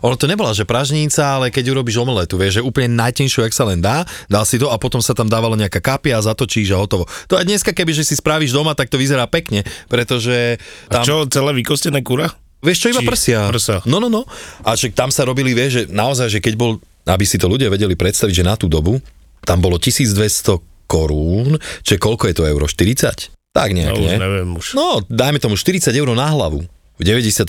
ono 0.00 0.16
to 0.16 0.24
nebola, 0.24 0.56
že 0.56 0.64
pražnica, 0.64 1.36
ale 1.36 1.52
keď 1.52 1.76
urobíš 1.76 2.00
omeletu, 2.00 2.40
vieš, 2.40 2.60
že 2.60 2.62
úplne 2.64 2.96
najtenšiu, 2.96 3.44
jak 3.44 3.52
sa 3.52 3.68
len 3.68 3.84
dá, 3.84 4.08
dal 4.24 4.48
si 4.48 4.56
to 4.56 4.72
a 4.72 4.80
potom 4.80 5.04
sa 5.04 5.12
tam 5.12 5.28
dávala 5.28 5.52
nejaká 5.60 5.84
kapia 5.84 6.16
a 6.16 6.24
zatočíš 6.24 6.72
a 6.72 6.80
hotovo. 6.80 7.04
To 7.28 7.36
aj 7.36 7.44
dneska, 7.44 7.76
keby 7.76 7.92
že 7.92 8.08
si 8.08 8.16
spravíš 8.16 8.56
doma, 8.56 8.72
tak 8.72 8.88
to 8.88 8.96
vyzerá 8.96 9.28
pekne, 9.28 9.68
pretože 9.84 10.56
A 10.88 10.92
tam... 10.96 11.04
čo, 11.04 11.28
celé 11.28 11.52
vykostené 11.60 12.00
kura? 12.00 12.32
Vieš 12.60 12.78
čo, 12.78 12.86
iba 12.90 13.00
Či 13.00 13.08
prsia. 13.08 13.40
prsa. 13.48 13.76
No, 13.84 13.96
no, 13.96 14.06
no. 14.06 14.28
A 14.60 14.72
však 14.72 14.92
tam 14.92 15.08
sa 15.08 15.24
robili, 15.24 15.50
vieš, 15.50 15.70
že 15.72 15.82
naozaj, 15.88 16.28
že 16.28 16.38
keď 16.38 16.54
bol, 16.54 16.76
aby 17.02 17.24
si 17.24 17.36
to 17.36 17.46
ľudia 17.46 17.66
vedeli 17.66 17.92
predstaviť, 17.92 18.34
že 18.34 18.44
na 18.44 18.54
tú 18.54 18.66
dobu, 18.66 19.00
tam 19.40 19.58
bolo 19.58 19.76
1200 19.76 20.60
korún, 20.84 21.54
čiže 21.80 21.96
koľko 21.96 22.28
je 22.28 22.34
to 22.34 22.44
euro? 22.44 22.66
40? 22.66 23.32
Tak 23.50 23.68
nejak, 23.70 23.90
No 23.90 23.98
už 23.98 24.06
nie? 24.06 24.18
neviem 24.18 24.48
už. 24.52 24.66
No, 24.74 25.00
dajme 25.02 25.38
tomu 25.38 25.56
40 25.56 25.90
eur 25.90 26.08
na 26.10 26.28
hlavu. 26.28 26.62
V 27.00 27.04
98. 27.08 27.48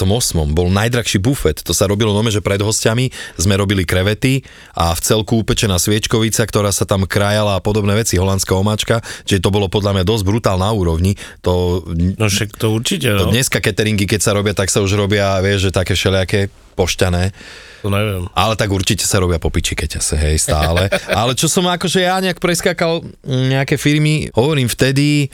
bol 0.56 0.72
najdrahší 0.72 1.20
bufet, 1.20 1.60
to 1.60 1.76
sa 1.76 1.84
robilo 1.84 2.16
nome, 2.16 2.32
že 2.32 2.40
pred 2.40 2.64
hostiami 2.64 3.12
sme 3.36 3.60
robili 3.60 3.84
krevety 3.84 4.48
a 4.72 4.96
v 4.96 5.00
celku 5.04 5.44
upečená 5.44 5.76
sviečkovica, 5.76 6.48
ktorá 6.48 6.72
sa 6.72 6.88
tam 6.88 7.04
krajala 7.04 7.60
a 7.60 7.64
podobné 7.64 8.00
veci, 8.00 8.16
holandská 8.16 8.56
omáčka, 8.56 9.04
čiže 9.28 9.44
to 9.44 9.52
bolo 9.52 9.68
podľa 9.68 10.00
mňa 10.00 10.04
dosť 10.08 10.24
brutál 10.24 10.56
na 10.56 10.72
úrovni. 10.72 11.20
To 11.44 11.84
No 11.92 12.32
však 12.32 12.56
to 12.56 12.72
určite, 12.72 13.12
to 13.12 13.28
no. 13.28 13.34
dneska 13.36 13.60
cateringy, 13.60 14.08
keď 14.08 14.22
sa 14.24 14.32
robia, 14.32 14.56
tak 14.56 14.72
sa 14.72 14.80
už 14.80 14.96
robia, 14.96 15.36
vieš, 15.44 15.68
že 15.68 15.72
také 15.76 16.00
všelijaké 16.00 16.48
pošťané. 16.80 17.36
To 17.84 17.90
neviem. 17.92 18.32
Ale 18.38 18.56
tak 18.56 18.72
určite 18.72 19.04
sa 19.04 19.20
robia 19.20 19.42
po 19.42 19.52
piči 19.52 19.76
keťase, 19.76 20.16
hej, 20.16 20.40
stále. 20.40 20.88
Ale 21.20 21.36
čo 21.36 21.52
som 21.52 21.68
akože 21.68 22.08
ja 22.08 22.24
nejak 22.24 22.40
preskákal 22.40 23.04
mm, 23.04 23.46
nejaké 23.52 23.76
firmy, 23.76 24.32
hovorím 24.32 24.72
vtedy, 24.72 25.28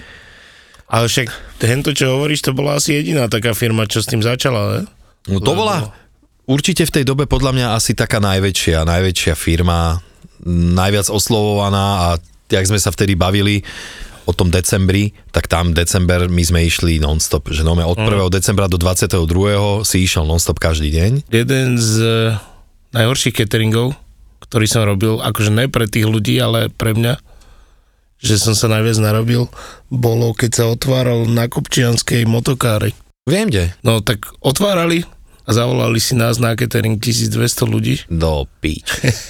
Ale 0.87 1.11
však 1.11 1.59
tento, 1.59 1.91
čo 1.91 2.15
hovoríš, 2.15 2.47
to 2.47 2.55
bola 2.55 2.79
asi 2.79 2.95
jediná 2.95 3.27
taká 3.27 3.51
firma, 3.51 3.83
čo 3.87 3.99
s 3.99 4.07
tým 4.07 4.23
začala, 4.23 4.79
ne? 4.79 4.81
no 5.27 5.43
to 5.43 5.51
bola 5.51 5.91
určite 6.47 6.87
v 6.87 6.93
tej 6.95 7.03
dobe 7.03 7.27
podľa 7.27 7.51
mňa 7.51 7.67
asi 7.75 7.91
taká 7.91 8.23
najväčšia, 8.23 8.87
najväčšia 8.87 9.35
firma, 9.35 9.99
najviac 10.47 11.11
oslovovaná 11.11 11.87
a 11.99 12.07
jak 12.47 12.65
sme 12.65 12.79
sa 12.79 12.95
vtedy 12.95 13.19
bavili 13.19 13.67
o 14.27 14.35
tom 14.35 14.51
decembri, 14.51 15.15
tak 15.31 15.47
tam 15.47 15.71
december 15.71 16.27
my 16.27 16.43
sme 16.43 16.67
išli 16.67 16.99
non-stop, 16.99 17.47
že 17.51 17.63
no, 17.63 17.75
od 17.79 17.95
1. 17.95 18.27
decembra 18.27 18.67
do 18.67 18.75
22. 18.75 19.23
si 19.87 20.03
išiel 20.03 20.27
non-stop 20.27 20.59
každý 20.59 20.91
deň. 20.91 21.11
Jeden 21.31 21.79
z 21.79 21.91
eh, 22.03 22.35
najhorších 22.91 23.39
cateringov, 23.39 23.95
ktorý 24.43 24.67
som 24.67 24.83
robil, 24.83 25.23
akože 25.23 25.51
ne 25.51 25.71
pre 25.71 25.87
tých 25.87 26.07
ľudí, 26.07 26.35
ale 26.43 26.67
pre 26.67 26.91
mňa, 26.91 27.23
že 28.17 28.41
som 28.41 28.57
sa 28.57 28.67
najviac 28.69 28.97
narobil, 28.97 29.45
bolo, 29.87 30.33
keď 30.33 30.51
sa 30.53 30.65
otváral 30.69 31.29
na 31.29 31.45
Kopčianskej 31.45 32.25
motokári. 32.25 32.93
Viem, 33.27 33.51
kde? 33.51 33.75
No 33.83 33.99
tak 33.99 34.31
otvárali 34.39 35.03
a 35.47 35.55
zavolali 35.55 35.95
si 36.03 36.11
nás 36.11 36.43
na 36.43 36.59
catering 36.59 36.99
1200 36.99 37.63
ľudí. 37.63 37.95
Do 38.11 38.43
pič. 38.59 38.83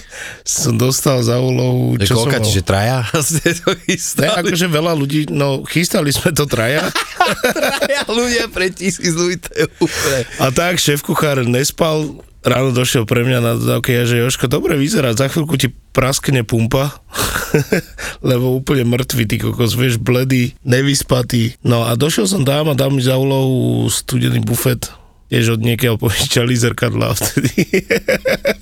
Som 0.41 0.81
dostal 0.81 1.21
za 1.21 1.37
úlohu, 1.37 1.93
čo 2.01 2.17
koľka, 2.17 2.41
čiže 2.41 2.65
traja 2.65 3.05
ste 3.21 3.53
to 3.53 3.77
Ne, 4.17 4.33
akože 4.33 4.65
veľa 4.65 4.97
ľudí, 4.97 5.29
no 5.29 5.61
chystali 5.61 6.09
sme 6.09 6.33
to 6.33 6.49
traja 6.49 6.89
traja 7.53 8.01
ľudia 8.09 8.49
pre 8.49 8.73
tisíc 8.73 9.13
ľudí, 9.13 9.45
to 9.45 9.51
je 9.53 9.65
úplne... 9.77 10.19
a 10.41 10.49
tak 10.49 10.81
šéf 10.81 11.05
kuchár 11.05 11.45
nespal, 11.45 12.17
ráno 12.47 12.71
došiel 12.71 13.03
pre 13.03 13.27
mňa 13.27 13.39
na 13.43 13.53
dodávke, 13.59 13.91
ja, 13.91 14.07
že 14.07 14.23
Joško, 14.23 14.47
dobre 14.47 14.79
vyzerá, 14.79 15.11
za 15.11 15.27
chvíľku 15.27 15.59
ti 15.59 15.75
praskne 15.91 16.47
pumpa, 16.47 16.95
lebo 18.29 18.55
úplne 18.55 18.87
mŕtvy, 18.87 19.23
ty 19.27 19.35
kokos, 19.37 19.75
vieš, 19.75 19.99
bledý, 19.99 20.55
nevyspatý. 20.63 21.59
No 21.61 21.83
a 21.83 21.99
došiel 21.99 22.25
som 22.25 22.47
tam 22.47 22.71
a 22.71 22.79
dal 22.79 22.95
mi 22.95 23.03
za 23.03 23.19
úlohu 23.19 23.91
studený 23.91 24.39
bufet, 24.39 24.87
tiež 25.27 25.59
od 25.59 25.61
niekiaľ 25.61 25.99
požičali 25.99 26.55
zrkadla 26.55 27.11
vtedy. 27.13 27.51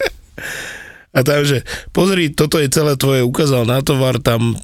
a 1.17 1.19
takže, 1.21 1.61
pozri, 1.93 2.33
toto 2.33 2.57
je 2.57 2.73
celé 2.73 2.97
tvoje, 2.97 3.21
ukázal 3.21 3.69
na 3.69 3.85
tovar, 3.85 4.17
tam 4.17 4.57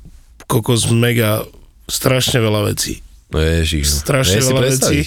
kokos 0.50 0.90
mega, 0.90 1.46
strašne 1.86 2.42
veľa 2.42 2.74
vecí 2.74 3.06
No 3.32 3.40
ježiš. 3.40 4.04
strašne 4.04 4.44
Vie 4.44 4.44
si 4.44 4.52
veľa 4.52 4.62
vecí. 4.68 4.98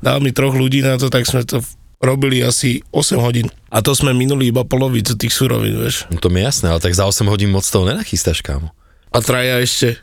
Dal 0.00 0.18
mi 0.24 0.32
troch 0.32 0.56
ľudí 0.56 0.80
na 0.80 0.96
to, 0.96 1.12
tak 1.12 1.28
sme 1.28 1.44
to 1.44 1.60
robili 2.04 2.40
asi 2.40 2.84
8 2.92 3.18
hodín. 3.18 3.48
A 3.68 3.80
to 3.80 3.92
sme 3.92 4.12
minuli 4.12 4.52
iba 4.52 4.62
polovicu 4.62 5.16
tých 5.16 5.32
surovín, 5.32 5.74
vieš. 5.74 6.04
No 6.08 6.20
to 6.20 6.28
mi 6.28 6.40
je 6.40 6.46
jasné, 6.46 6.70
ale 6.70 6.78
tak 6.78 6.92
za 6.92 7.08
8 7.08 7.24
hodín 7.26 7.50
moc 7.50 7.64
toho 7.64 7.88
nenachystáš, 7.88 8.40
kámo. 8.40 8.70
A 9.08 9.18
traja 9.18 9.58
ešte. 9.58 9.96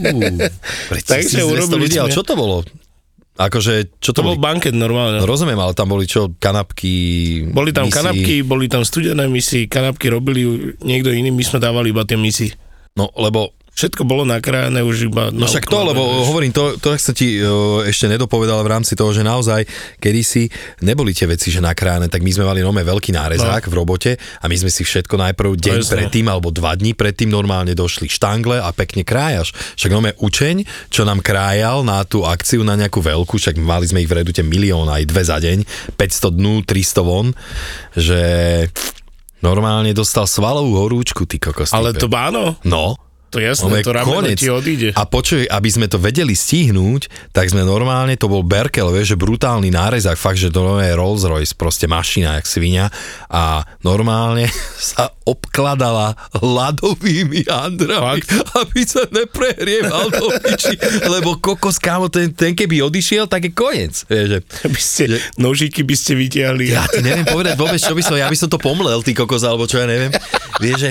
Uh, 0.00 0.38
pre 0.90 1.00
Takže 1.02 1.42
1200 1.42 1.50
urobili 1.50 1.80
ľudí, 1.86 1.96
ale 1.98 2.10
čo 2.10 2.22
to 2.22 2.34
bolo? 2.34 2.62
Akože, 3.34 3.98
čo 3.98 4.14
to, 4.14 4.22
To 4.22 4.26
bol 4.30 4.38
boli? 4.38 4.46
banket 4.46 4.70
normálne. 4.70 5.18
No 5.18 5.26
rozumiem, 5.26 5.58
ale 5.58 5.74
tam 5.74 5.90
boli 5.90 6.06
čo, 6.06 6.30
kanapky, 6.38 7.42
Boli 7.50 7.74
tam 7.74 7.90
misy? 7.90 7.96
kanapky, 7.98 8.34
boli 8.46 8.70
tam 8.70 8.86
studené 8.86 9.26
misy, 9.26 9.66
kanapky 9.66 10.06
robili 10.06 10.46
niekto 10.78 11.10
iný, 11.10 11.34
my 11.34 11.42
sme 11.42 11.58
dávali 11.58 11.90
iba 11.90 12.06
tie 12.06 12.14
misy. 12.14 12.54
No, 12.94 13.10
lebo 13.18 13.50
Všetko 13.74 14.06
bolo 14.06 14.22
nakrájané 14.22 14.86
už 14.86 15.10
iba 15.10 15.34
No 15.34 15.50
však 15.50 15.66
to, 15.66 15.78
lebo 15.82 15.98
hovorím, 16.30 16.54
to, 16.54 16.78
to 16.78 16.94
som 16.94 17.10
ti 17.10 17.42
uh, 17.42 17.82
ešte 17.82 18.06
nedopovedal 18.06 18.62
v 18.62 18.70
rámci 18.70 18.94
toho, 18.94 19.10
že 19.10 19.26
naozaj 19.26 19.66
kedysi 19.98 20.46
neboli 20.86 21.10
tie 21.10 21.26
veci, 21.26 21.50
že 21.50 21.58
nakrájane, 21.58 22.06
tak 22.06 22.22
my 22.22 22.30
sme 22.30 22.46
mali 22.46 22.62
nome 22.62 22.86
veľký 22.86 23.10
nárezák 23.10 23.66
v 23.66 23.74
robote 23.74 24.12
a 24.14 24.44
my 24.46 24.54
sme 24.54 24.70
si 24.70 24.86
všetko 24.86 25.18
najprv 25.18 25.58
deň 25.58 25.78
jasné. 25.82 25.90
predtým 25.90 26.26
alebo 26.30 26.54
dva 26.54 26.78
dní 26.78 26.94
predtým 26.94 27.26
normálne 27.26 27.74
došli 27.74 28.06
štangle 28.06 28.62
a 28.62 28.70
pekne 28.70 29.02
krájaš. 29.02 29.50
Však 29.74 29.90
nome 29.90 30.14
učeň, 30.22 30.88
čo 30.94 31.02
nám 31.02 31.18
krájal 31.18 31.82
na 31.82 32.06
tú 32.06 32.22
akciu 32.22 32.62
na 32.62 32.78
nejakú 32.78 33.02
veľkú, 33.02 33.42
však 33.42 33.58
mali 33.58 33.90
sme 33.90 34.06
ich 34.06 34.10
v 34.10 34.22
redute 34.22 34.46
milión 34.46 34.86
aj 34.86 35.02
dve 35.10 35.22
za 35.26 35.42
deň, 35.42 35.66
500 35.98 36.30
dnú, 36.30 36.62
300 36.62 37.02
von, 37.02 37.34
že 37.98 38.20
normálne 39.44 39.92
dostal 39.92 40.24
svalovú 40.24 40.78
horúčku, 40.80 41.28
ty 41.28 41.36
kokos. 41.36 41.74
Ale 41.76 41.92
to 41.92 42.08
áno, 42.08 42.56
No, 42.64 42.96
to 43.34 43.42
jasné, 43.42 43.82
to 43.82 43.90
rameno 43.90 44.30
ti 44.38 44.46
odíde. 44.46 44.94
a 44.94 45.02
počuj, 45.10 45.50
aby 45.50 45.66
sme 45.66 45.86
to 45.90 45.98
vedeli 45.98 46.38
stihnúť, 46.38 47.34
tak 47.34 47.50
sme 47.50 47.66
normálne, 47.66 48.14
to 48.14 48.30
bol 48.30 48.46
Berkel, 48.46 48.94
vieš, 48.94 49.14
že 49.14 49.20
brutálny 49.20 49.74
nárezák, 49.74 50.14
fakt, 50.14 50.38
že 50.38 50.54
to 50.54 50.78
je 50.78 50.94
Rolls 50.94 51.26
Royce, 51.26 51.58
proste 51.58 51.90
mašina, 51.90 52.38
jak 52.38 52.46
svinia 52.46 52.86
a 53.26 53.66
normálne 53.82 54.46
sa 54.94 55.10
obkladala 55.26 56.14
ľadovými 56.38 57.48
handrami, 57.50 58.22
aby 58.60 58.80
sa 58.86 59.02
neprehrieval 59.10 60.12
do 60.14 60.30
piči, 60.38 60.78
lebo 61.10 61.40
kokos, 61.42 61.82
kámo, 61.82 62.06
ten, 62.12 62.30
ten 62.30 62.54
keby 62.54 62.86
odišiel, 62.86 63.26
tak 63.26 63.48
je 63.48 63.52
koniec, 63.56 63.94
vieš, 64.06 64.26
že 64.30 64.38
By 64.68 64.80
ste, 64.80 65.04
nožíky 65.40 65.82
by 65.82 65.96
ste 65.96 66.12
vytiahli. 66.14 66.70
ja 66.70 66.84
ti 66.86 67.00
neviem 67.00 67.26
povedať 67.26 67.56
vôbec, 67.56 67.80
čo 67.80 67.96
by 67.96 68.02
som, 68.04 68.14
ja 68.14 68.28
by 68.28 68.36
som 68.38 68.52
to 68.52 68.60
pomlel, 68.60 69.00
ty 69.00 69.16
kokos, 69.16 69.42
alebo 69.42 69.64
čo 69.64 69.80
ja 69.80 69.88
neviem. 69.88 70.12
Vieš, 70.60 70.78
že 70.86 70.90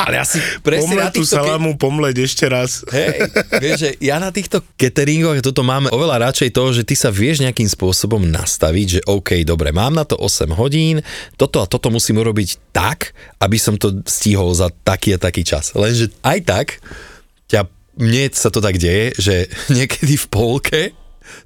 Ale 0.00 0.16
ja 0.16 0.24
si 0.24 0.40
presne 0.64 0.96
na 0.96 1.12
Pomleť 1.12 1.12
tú 1.12 1.22
týchto... 1.22 1.36
ke- 1.36 1.36
salámu, 1.36 1.70
pomleť 1.76 2.16
ešte 2.24 2.44
raz. 2.48 2.80
Hej, 2.88 3.28
vieš, 3.60 3.76
že 3.84 3.90
ja 4.00 4.16
na 4.16 4.32
týchto 4.32 4.64
cateringoch 4.80 5.44
toto 5.44 5.60
mám 5.60 5.92
oveľa 5.92 6.30
radšej 6.32 6.50
to, 6.56 6.64
že 6.72 6.82
ty 6.88 6.94
sa 6.96 7.12
vieš 7.12 7.44
nejakým 7.44 7.68
spôsobom 7.68 8.24
nastaviť, 8.24 8.86
že 8.88 9.00
OK, 9.04 9.44
dobre, 9.44 9.70
mám 9.76 9.92
na 9.92 10.08
to 10.08 10.16
8 10.16 10.48
hodín, 10.56 11.04
toto 11.36 11.60
a 11.60 11.68
toto 11.68 11.92
musím 11.92 12.24
urobiť 12.24 12.72
tak, 12.72 13.12
aby 13.44 13.60
som 13.60 13.76
to 13.76 14.00
stihol 14.08 14.56
za 14.56 14.72
taký 14.72 15.16
a 15.16 15.18
taký 15.20 15.44
čas. 15.44 15.76
Lenže 15.76 16.08
aj 16.24 16.38
tak, 16.48 16.66
ťa, 17.50 17.68
mne 18.00 18.32
sa 18.32 18.48
to 18.48 18.64
tak 18.64 18.80
deje, 18.80 19.12
že 19.20 19.34
niekedy 19.76 20.16
v 20.16 20.26
polke 20.32 20.80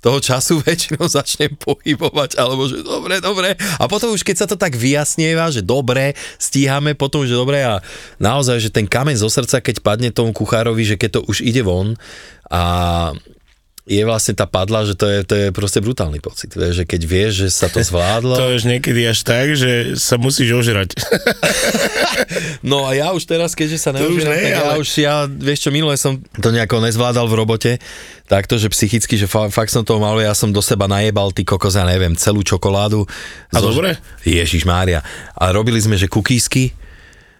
toho 0.01 0.19
času 0.21 0.61
väčšinou 0.67 1.07
začnem 1.07 1.55
pohybovať, 1.59 2.39
alebo 2.39 2.67
že 2.69 2.83
dobre, 2.83 3.19
dobre. 3.19 3.55
A 3.79 3.85
potom 3.87 4.13
už 4.13 4.23
keď 4.23 4.37
sa 4.45 4.47
to 4.51 4.57
tak 4.59 4.75
vyjasnieva, 4.77 5.51
že 5.51 5.65
dobre, 5.65 6.17
stíhame, 6.37 6.97
potom 6.97 7.25
že 7.25 7.35
dobre 7.37 7.65
a 7.65 7.81
naozaj, 8.21 8.61
že 8.61 8.71
ten 8.75 8.85
kameň 8.85 9.21
zo 9.21 9.31
srdca, 9.31 9.61
keď 9.61 9.81
padne 9.81 10.11
tomu 10.15 10.33
kuchárovi, 10.33 10.85
že 10.85 10.97
keď 11.01 11.21
to 11.21 11.21
už 11.31 11.45
ide 11.45 11.65
von 11.65 11.97
a 12.53 12.63
je 13.85 14.01
vlastne 14.01 14.33
tá 14.33 14.49
padla, 14.49 14.89
že 14.89 14.97
to 14.97 15.05
je, 15.05 15.19
to 15.29 15.35
je 15.37 15.47
proste 15.53 15.77
brutálny 15.85 16.17
pocit. 16.17 16.49
Vieš, 16.57 16.83
že 16.83 16.85
keď 16.89 17.01
vieš, 17.05 17.33
že 17.45 17.49
sa 17.53 17.69
to 17.69 17.85
zvládlo. 17.85 18.33
To 18.41 18.57
je 18.57 18.65
niekedy 18.65 19.05
až 19.05 19.21
tak, 19.29 19.53
že 19.53 20.01
sa 20.01 20.17
musíš 20.17 20.57
ožrať. 20.57 20.97
No 22.65 22.89
a 22.89 22.97
ja 22.97 23.13
už 23.13 23.29
teraz, 23.29 23.53
keďže 23.53 23.77
sa 23.77 23.91
To 23.93 24.09
nie, 24.09 24.23
tak 24.25 24.41
ja 24.41 24.73
ale- 24.73 24.81
už, 24.81 24.89
ja, 24.97 25.29
vieš 25.29 25.69
čo, 25.69 25.71
minule 25.75 25.99
som 26.01 26.17
to 26.41 26.49
nejako 26.49 26.81
nezvládal 26.81 27.27
v 27.29 27.35
robote, 27.37 27.73
takto, 28.25 28.57
že 28.57 28.73
psychicky, 28.73 29.21
že 29.21 29.29
fa- 29.29 29.53
fakt 29.53 29.69
som 29.69 29.85
toho 29.85 30.01
mal, 30.01 30.17
ja 30.23 30.33
som 30.33 30.49
do 30.49 30.65
seba 30.65 30.89
najebal, 30.89 31.35
ty 31.37 31.45
kokos, 31.45 31.77
ja 31.77 31.85
neviem, 31.85 32.17
celú 32.17 32.41
čokoládu. 32.41 33.05
A 33.53 33.59
dobre? 33.61 34.01
Ježiš 34.25 34.65
Mária. 34.65 35.05
A 35.37 35.53
robili 35.53 35.77
sme, 35.83 35.99
že 36.01 36.09
kukísky, 36.09 36.73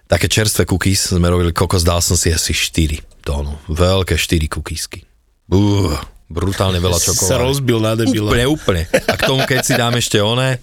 také 0.05 0.29
čerstvé 0.29 0.69
cookies, 0.69 1.09
sme 1.09 1.25
robili 1.25 1.49
kokos, 1.55 1.81
dal 1.81 2.03
som 2.05 2.13
si 2.13 2.29
asi 2.29 2.53
4 2.53 3.01
tónu. 3.25 3.57
Veľké 3.71 4.13
4 4.19 4.45
cookiesky. 4.51 5.01
Uh, 5.49 5.97
brutálne 6.25 6.81
veľa 6.81 6.97
Sa 6.97 7.13
čokolády. 7.13 7.41
rozbil 7.41 7.79
na 7.79 7.93
debila. 7.93 8.29
Úplne, 8.33 8.45
úplne. 8.49 8.81
A 8.89 9.13
k 9.13 9.21
tomu, 9.23 9.45
keď 9.45 9.59
si 9.61 9.73
dám 9.73 9.93
ešte 9.93 10.17
oné, 10.17 10.57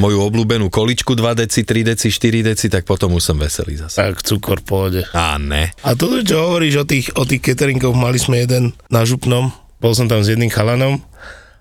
moju 0.00 0.24
obľúbenú 0.24 0.72
količku 0.72 1.12
2 1.12 1.44
deci, 1.44 1.68
3 1.68 1.92
deci, 1.92 2.08
4 2.08 2.48
deci, 2.48 2.66
tak 2.72 2.88
potom 2.88 3.12
už 3.12 3.22
som 3.22 3.36
veselý 3.36 3.76
zase. 3.76 4.00
Tak 4.00 4.24
cukor 4.24 4.64
pohode. 4.64 5.04
A 5.12 5.36
ne. 5.36 5.68
A 5.84 5.92
toto, 5.92 6.24
čo 6.24 6.48
hovoríš 6.48 6.80
o 6.80 6.86
tých, 6.88 7.12
o 7.12 7.28
tých 7.28 7.44
cateringoch, 7.44 7.92
mali 7.92 8.16
sme 8.16 8.40
jeden 8.40 8.72
na 8.88 9.04
Župnom, 9.04 9.52
bol 9.78 9.92
som 9.92 10.08
tam 10.08 10.24
s 10.24 10.32
jedným 10.32 10.48
chalanom 10.48 11.04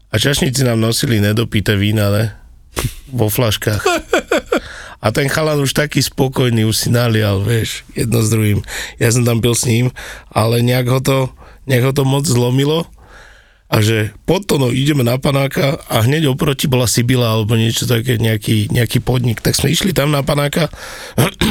a 0.07 0.15
čašníci 0.15 0.63
nám 0.63 0.79
nosili 0.79 1.19
nedopité 1.19 1.75
vína, 1.75 2.07
ne? 2.11 2.25
Vo 3.11 3.27
flaškách. 3.27 3.83
A 5.01 5.09
ten 5.09 5.27
chalan 5.27 5.59
už 5.59 5.73
taký 5.73 5.99
spokojný, 5.99 6.63
už 6.63 6.77
si 6.77 6.89
nalial, 6.93 7.41
vieš, 7.41 7.81
jedno 7.97 8.21
s 8.21 8.29
druhým. 8.29 8.61
Ja 9.01 9.09
som 9.09 9.25
tam 9.25 9.41
pil 9.41 9.57
s 9.57 9.65
ním, 9.65 9.89
ale 10.29 10.61
nejak 10.61 10.87
ho 10.87 10.99
to, 11.01 11.17
nejak 11.65 11.89
ho 11.89 11.93
to 11.97 12.05
moc 12.05 12.23
zlomilo 12.23 12.85
a 13.71 13.79
že 13.79 14.11
pod 14.27 14.43
to, 14.43 14.59
no 14.59 14.67
ideme 14.67 14.99
na 14.99 15.15
panáka 15.15 15.79
a 15.87 16.03
hneď 16.03 16.27
oproti 16.27 16.67
bola 16.67 16.91
Sibila 16.91 17.31
alebo 17.31 17.55
niečo 17.55 17.87
také, 17.87 18.19
nejaký, 18.19 18.67
nejaký 18.67 18.99
podnik. 18.99 19.39
Tak 19.39 19.55
sme 19.55 19.71
išli 19.71 19.95
tam 19.95 20.11
na 20.11 20.27
panáka, 20.27 20.67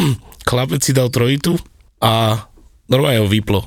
chlapec 0.49 0.85
si 0.85 0.93
dal 0.93 1.09
trojitu 1.09 1.57
a 2.05 2.45
normálne 2.93 3.25
ho 3.25 3.29
vyplo. 3.29 3.65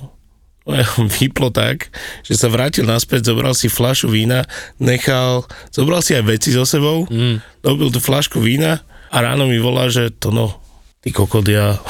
Vyplo 1.19 1.49
tak, 1.49 1.89
že 2.21 2.37
sa 2.37 2.47
vrátil 2.47 2.85
naspäť, 2.85 3.33
zobral 3.33 3.57
si 3.57 3.73
flašu 3.73 4.13
vína, 4.13 4.45
nechal, 4.77 5.49
zobral 5.73 6.05
si 6.05 6.13
aj 6.13 6.23
veci 6.23 6.53
so 6.53 6.63
sebou, 6.63 7.09
mm. 7.09 7.65
dobil 7.65 7.89
tú 7.89 7.97
flašku 7.97 8.37
vína 8.37 8.85
a 9.09 9.17
ráno 9.17 9.49
mi 9.49 9.57
volá, 9.57 9.89
že 9.89 10.13
to 10.13 10.29
no, 10.29 10.61
ty 11.01 11.09
kokot, 11.09 11.43
ja, 11.49 11.81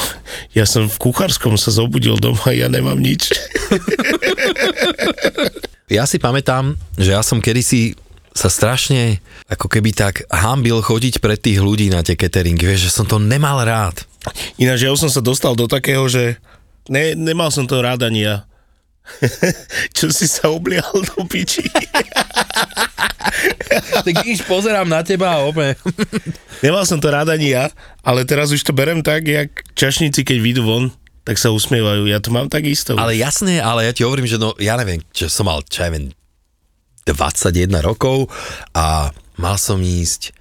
ja 0.57 0.63
som 0.63 0.87
v 0.87 0.95
kuchárskom 0.95 1.59
sa 1.59 1.75
zobudil 1.75 2.15
doma, 2.17 2.55
ja 2.55 2.71
nemám 2.71 2.97
nič. 2.97 3.27
Ja 5.93 6.09
si 6.09 6.17
pamätám, 6.17 6.73
že 6.97 7.13
ja 7.13 7.21
som 7.21 7.37
kedysi 7.37 7.93
sa 8.33 8.49
strašne 8.49 9.21
ako 9.45 9.69
keby 9.69 9.93
tak 9.93 10.25
hambil 10.25 10.81
chodiť 10.81 11.21
pred 11.21 11.37
tých 11.37 11.61
ľudí 11.61 11.93
na 11.93 12.01
tie 12.01 12.17
cateringy, 12.17 12.65
vieš, 12.65 12.89
že 12.89 12.95
som 12.97 13.05
to 13.05 13.21
nemal 13.21 13.61
rád. 13.61 14.01
Ináč 14.57 14.89
ja 14.89 14.89
už 14.89 15.05
som 15.05 15.11
sa 15.13 15.21
dostal 15.21 15.53
do 15.53 15.69
takého, 15.69 16.01
že 16.09 16.41
ne, 16.89 17.13
nemal 17.13 17.53
som 17.53 17.69
to 17.69 17.77
rád 17.77 18.09
ani 18.09 18.25
ja. 18.25 18.41
Čo 19.97 20.09
si 20.09 20.25
sa 20.25 20.49
oblial 20.49 20.89
do 21.13 21.29
piči? 21.29 21.61
Tak 23.93 24.27
iš 24.27 24.45
pozerám 24.45 24.85
na 24.85 25.01
teba 25.01 25.41
a 25.41 25.47
úplne. 25.47 25.73
Nemal 26.61 26.85
som 26.85 27.01
to 27.01 27.09
rád 27.09 27.33
ani 27.33 27.55
ja, 27.55 27.71
ale 28.05 28.27
teraz 28.27 28.53
už 28.53 28.61
to 28.61 28.75
berem 28.75 29.01
tak, 29.01 29.25
jak 29.25 29.49
čašníci, 29.73 30.21
keď 30.21 30.37
vyjdú 30.37 30.61
von, 30.61 30.93
tak 31.23 31.39
sa 31.39 31.51
usmievajú. 31.51 32.07
Ja 32.07 32.19
to 32.19 32.31
mám 32.35 32.51
tak 32.51 32.67
isto. 32.67 32.95
Ale 32.99 33.15
jasné, 33.15 33.63
ale 33.63 33.87
ja 33.87 33.95
ti 33.95 34.03
hovorím, 34.03 34.27
že 34.27 34.39
no, 34.39 34.55
ja 34.59 34.75
neviem, 34.75 34.99
že 35.15 35.31
som 35.31 35.47
mal, 35.47 35.63
čo 35.63 35.87
ja 35.87 35.89
viem, 35.91 36.11
21 37.07 37.67
rokov 37.83 38.31
a 38.71 39.11
mal 39.35 39.57
som 39.59 39.79
ísť 39.79 40.31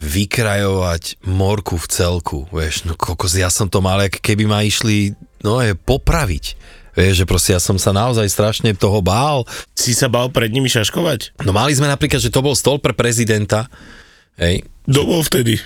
vykrajovať 0.00 1.20
morku 1.28 1.76
v 1.76 1.86
celku, 1.92 2.38
vieš, 2.48 2.88
no 2.88 2.96
kokos, 2.96 3.36
ja 3.36 3.52
som 3.52 3.68
to 3.68 3.84
mal, 3.84 4.00
keby 4.08 4.48
ma 4.48 4.64
išli, 4.64 5.12
no 5.44 5.60
je, 5.60 5.76
popraviť. 5.76 6.56
Vieš, 6.96 7.22
že 7.22 7.28
proste 7.28 7.52
ja 7.54 7.60
som 7.62 7.78
sa 7.78 7.94
naozaj 7.94 8.26
strašne 8.26 8.74
toho 8.74 8.98
bál. 8.98 9.46
Si 9.78 9.94
sa 9.94 10.10
bal 10.10 10.26
pred 10.32 10.50
nimi 10.50 10.66
šaškovať? 10.66 11.38
No 11.46 11.54
mali 11.54 11.70
sme 11.76 11.86
napríklad, 11.86 12.18
že 12.18 12.34
to 12.34 12.42
bol 12.42 12.56
stol 12.56 12.82
pre 12.82 12.96
prezidenta, 12.96 13.70
hej, 14.40 14.64
Kto 14.88 15.06
bol 15.06 15.22
vtedy? 15.22 15.60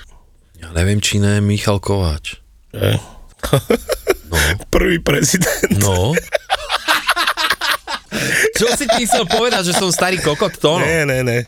ja 0.61 0.69
neviem, 0.77 1.01
či 1.01 1.17
ne, 1.23 1.41
Michal 1.41 1.81
Kováč. 1.81 2.43
Že? 2.75 3.01
No. 3.51 3.59
Prvý 4.75 4.99
prezident. 4.99 5.71
No. 5.79 6.15
Čo 8.55 8.67
si 8.79 8.87
ti 8.87 9.07
chcel 9.07 9.27
povedať, 9.27 9.71
že 9.71 9.75
som 9.75 9.91
starý 9.91 10.23
kokot 10.23 10.55
to? 10.59 10.79
No. 10.79 10.87
Ne, 10.87 11.03
ne, 11.07 11.19
ne. 11.23 11.39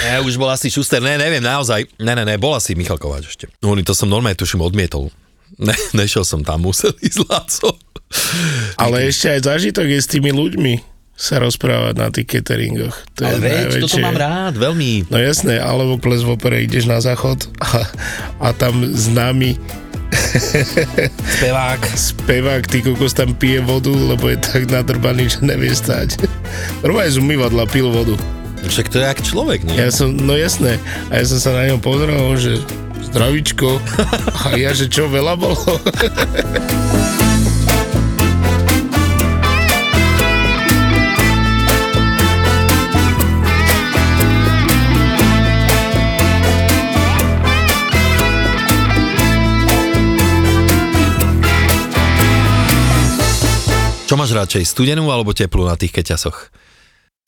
Ne, 0.00 0.24
už 0.26 0.40
bol 0.40 0.50
asi 0.50 0.72
Šuster, 0.72 0.98
ne, 0.98 1.14
neviem, 1.20 1.44
naozaj. 1.44 1.86
Ne, 2.00 2.12
ne, 2.16 2.24
ne, 2.26 2.34
bol 2.40 2.56
asi 2.56 2.74
Michal 2.74 2.98
Kováč 2.98 3.30
ešte. 3.30 3.46
No, 3.62 3.76
to 3.78 3.94
som 3.94 4.10
normálne, 4.10 4.34
tuším, 4.34 4.64
odmietol. 4.64 5.12
Ne, 5.60 5.76
nešiel 5.94 6.26
som 6.26 6.42
tam, 6.42 6.66
musel 6.66 6.90
ísť 6.98 7.20
Láco. 7.30 7.76
Ale 8.74 9.06
ešte 9.06 9.30
aj 9.30 9.40
zážitok 9.46 9.86
je 9.86 10.00
s 10.02 10.08
tými 10.10 10.34
ľuďmi 10.34 10.89
sa 11.20 11.36
rozprávať 11.36 11.94
na 11.94 12.08
tých 12.08 12.32
cateringoch. 12.32 12.96
To 13.20 13.28
Ale 13.28 13.36
je 13.36 13.40
veď, 13.44 13.52
toto 13.76 14.00
najväčšie. 14.00 14.00
mám 14.00 14.16
rád, 14.16 14.54
veľmi. 14.56 15.12
No 15.12 15.20
jasné, 15.20 15.60
alebo 15.60 16.00
ples 16.00 16.24
v 16.24 16.32
opere 16.32 16.64
ideš 16.64 16.88
na 16.88 16.96
záchod 16.96 17.44
a, 17.60 17.84
a 18.40 18.48
tam 18.56 18.80
známy 18.88 19.60
Spevák. 21.38 21.80
spevák, 21.86 22.64
ty 22.66 22.80
kokos 22.80 23.12
tam 23.12 23.30
pije 23.30 23.60
vodu, 23.60 23.92
lebo 23.92 24.26
je 24.26 24.38
tak 24.38 24.66
nadrbaný, 24.66 25.28
že 25.28 25.38
nevie 25.40 25.70
stať. 25.70 26.18
Normálne 26.80 27.12
z 27.12 27.20
umývadla 27.20 27.68
pil 27.68 27.86
vodu. 27.86 28.16
Však 28.60 28.88
to 28.88 28.98
je 28.98 29.06
jak 29.06 29.20
človek, 29.20 29.60
nie? 29.62 29.76
Ja 29.76 29.88
som, 29.88 30.12
no 30.12 30.34
jasné, 30.34 30.76
a 31.08 31.16
ja 31.16 31.24
som 31.24 31.38
sa 31.38 31.52
na 31.52 31.68
ňom 31.68 31.78
pozeral, 31.78 32.32
že 32.36 32.58
zdravíčko. 33.06 33.80
A 34.44 34.56
ja, 34.56 34.72
že 34.72 34.88
čo, 34.88 35.06
veľa 35.06 35.36
bolo? 35.36 35.56
Čo 54.10 54.18
máš 54.18 54.34
radšej, 54.34 54.66
studenú 54.66 55.06
alebo 55.14 55.30
teplú 55.30 55.70
na 55.70 55.78
tých 55.78 55.94
keťasoch? 55.94 56.50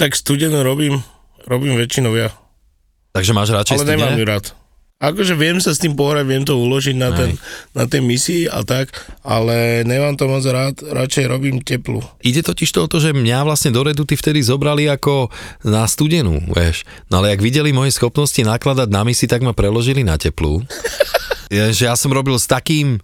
tak 0.03 0.19
studenú 0.19 0.67
robím, 0.67 0.99
robím 1.47 1.79
väčšinou 1.79 2.11
ja. 2.19 2.35
Takže 3.15 3.31
máš 3.31 3.55
radšej 3.55 3.77
Ale 3.79 3.87
nemám 3.95 4.19
ju 4.19 4.27
rád. 4.27 4.45
Akože 4.99 5.39
viem 5.39 5.63
sa 5.63 5.75
s 5.75 5.83
tým 5.83 5.95
pohrať, 5.95 6.27
viem 6.27 6.43
to 6.43 6.59
uložiť 6.59 6.95
na, 6.99 7.15
ten, 7.15 7.39
na 7.75 7.87
tej 7.87 8.03
misii 8.03 8.51
a 8.51 8.67
tak, 8.67 8.91
ale 9.23 9.87
nemám 9.87 10.19
to 10.19 10.27
moc 10.27 10.43
rád, 10.43 10.79
radšej 10.83 11.27
robím 11.27 11.63
teplú. 11.63 12.03
Ide 12.23 12.43
totiž 12.43 12.71
to 12.71 12.87
o 12.87 12.91
to, 12.91 12.99
že 12.99 13.15
mňa 13.15 13.47
vlastne 13.47 13.71
do 13.71 13.83
Reduty 13.83 14.19
vtedy 14.19 14.43
zobrali 14.43 14.87
ako 14.91 15.31
na 15.63 15.87
studenú, 15.87 16.43
vieš. 16.51 16.83
No 17.11 17.23
ale 17.23 17.35
ak 17.35 17.43
videli 17.43 17.75
moje 17.75 17.95
schopnosti 17.95 18.43
nakladať 18.43 18.91
na 18.91 19.07
misi, 19.07 19.31
tak 19.31 19.43
ma 19.47 19.55
preložili 19.55 20.03
na 20.03 20.19
teplú. 20.19 20.63
Že 21.53 21.85
ja 21.85 21.95
som 22.01 22.09
robil 22.09 22.33
s 22.41 22.49
takým 22.49 22.97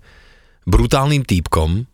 brutálnym 0.65 1.21
týpkom, 1.21 1.85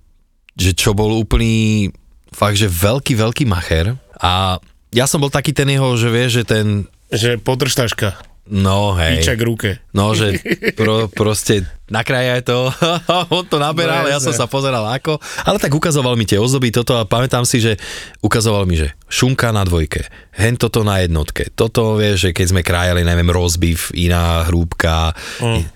že 0.55 0.71
čo 0.73 0.93
bol 0.93 1.11
úplný 1.15 1.91
fakt, 2.31 2.55
že 2.55 2.67
veľký, 2.67 3.15
veľký 3.15 3.45
macher 3.45 3.95
a 4.17 4.59
ja 4.91 5.05
som 5.05 5.19
bol 5.19 5.29
taký 5.29 5.51
ten 5.51 5.67
jeho, 5.67 5.95
že 5.95 6.09
vieš, 6.09 6.31
že 6.39 6.45
ten, 6.45 6.67
Že 7.11 7.43
podržtaška, 7.43 8.15
no 8.47 8.95
hej. 8.95 9.19
píčak 9.19 9.39
ruke. 9.39 9.83
No, 9.91 10.15
že 10.15 10.39
pro, 10.75 11.07
proste 11.09 11.63
nakrajaj 11.87 12.43
to, 12.43 12.71
on 13.35 13.45
to 13.45 13.59
naberal, 13.59 14.07
No, 14.07 14.11
ja 14.11 14.19
som 14.19 14.31
sa 14.31 14.47
pozeral 14.47 14.83
ako, 14.85 15.19
ale 15.43 15.59
tak 15.59 15.71
ukazoval 15.71 16.15
mi 16.15 16.23
tie 16.23 16.39
ozdoby, 16.39 16.71
toto 16.71 16.95
a 16.95 17.03
pamätám 17.03 17.43
si, 17.43 17.59
že 17.59 17.75
ukazoval 18.19 18.67
mi, 18.67 18.79
že 18.79 18.95
šunka 19.07 19.51
na 19.51 19.63
dvojke, 19.63 20.07
hen 20.33 20.55
toto 20.55 20.83
na 20.83 21.03
jednotke, 21.03 21.51
toto 21.51 21.95
vieš, 21.95 22.27
že 22.27 22.31
keď 22.31 22.47
sme 22.51 22.63
krájali, 22.63 23.03
neviem, 23.03 23.31
rozbiv, 23.31 23.91
iná 23.93 24.47
hrúbka, 24.47 25.11
Mm. 25.39 25.67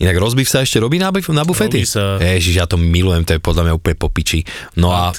Inak 0.00 0.16
rozbiv 0.16 0.48
sa 0.48 0.64
ešte 0.64 0.80
robí 0.80 0.96
na, 0.96 1.12
na 1.12 1.44
bufety? 1.44 1.84
Robí 1.84 1.88
sa. 1.88 2.16
Ježiš, 2.16 2.56
ja 2.56 2.64
to 2.64 2.80
milujem, 2.80 3.28
to 3.28 3.36
je 3.36 3.40
podľa 3.40 3.68
mňa 3.68 3.74
úplne 3.76 3.96
popiči. 4.00 4.40
No 4.80 4.96
a... 4.96 5.12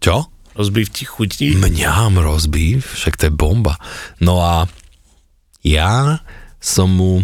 Čo? 0.00 0.32
Rozbiv 0.56 0.88
ti 0.88 1.04
chutí? 1.04 1.52
Mňam 1.52 2.16
rozbív, 2.16 2.88
však 2.96 3.20
to 3.20 3.28
je 3.28 3.32
bomba. 3.34 3.76
No 4.24 4.40
a 4.40 4.64
ja 5.60 6.24
som 6.56 6.88
mu, 6.88 7.20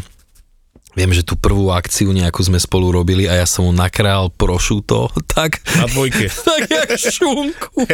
viem, 1.00 1.16
že 1.16 1.24
tú 1.24 1.32
prvú 1.32 1.72
akciu 1.72 2.12
nejakú 2.12 2.44
sme 2.44 2.60
spolu 2.60 2.92
robili 2.92 3.24
a 3.24 3.40
ja 3.40 3.48
som 3.48 3.64
mu 3.64 3.72
nakral 3.72 4.28
prošuto, 4.28 5.08
tak... 5.34 5.64
Na 5.80 5.88
dvojke. 5.88 6.28
tak 6.52 6.68
jak 6.68 6.90
šunku. 7.16 7.88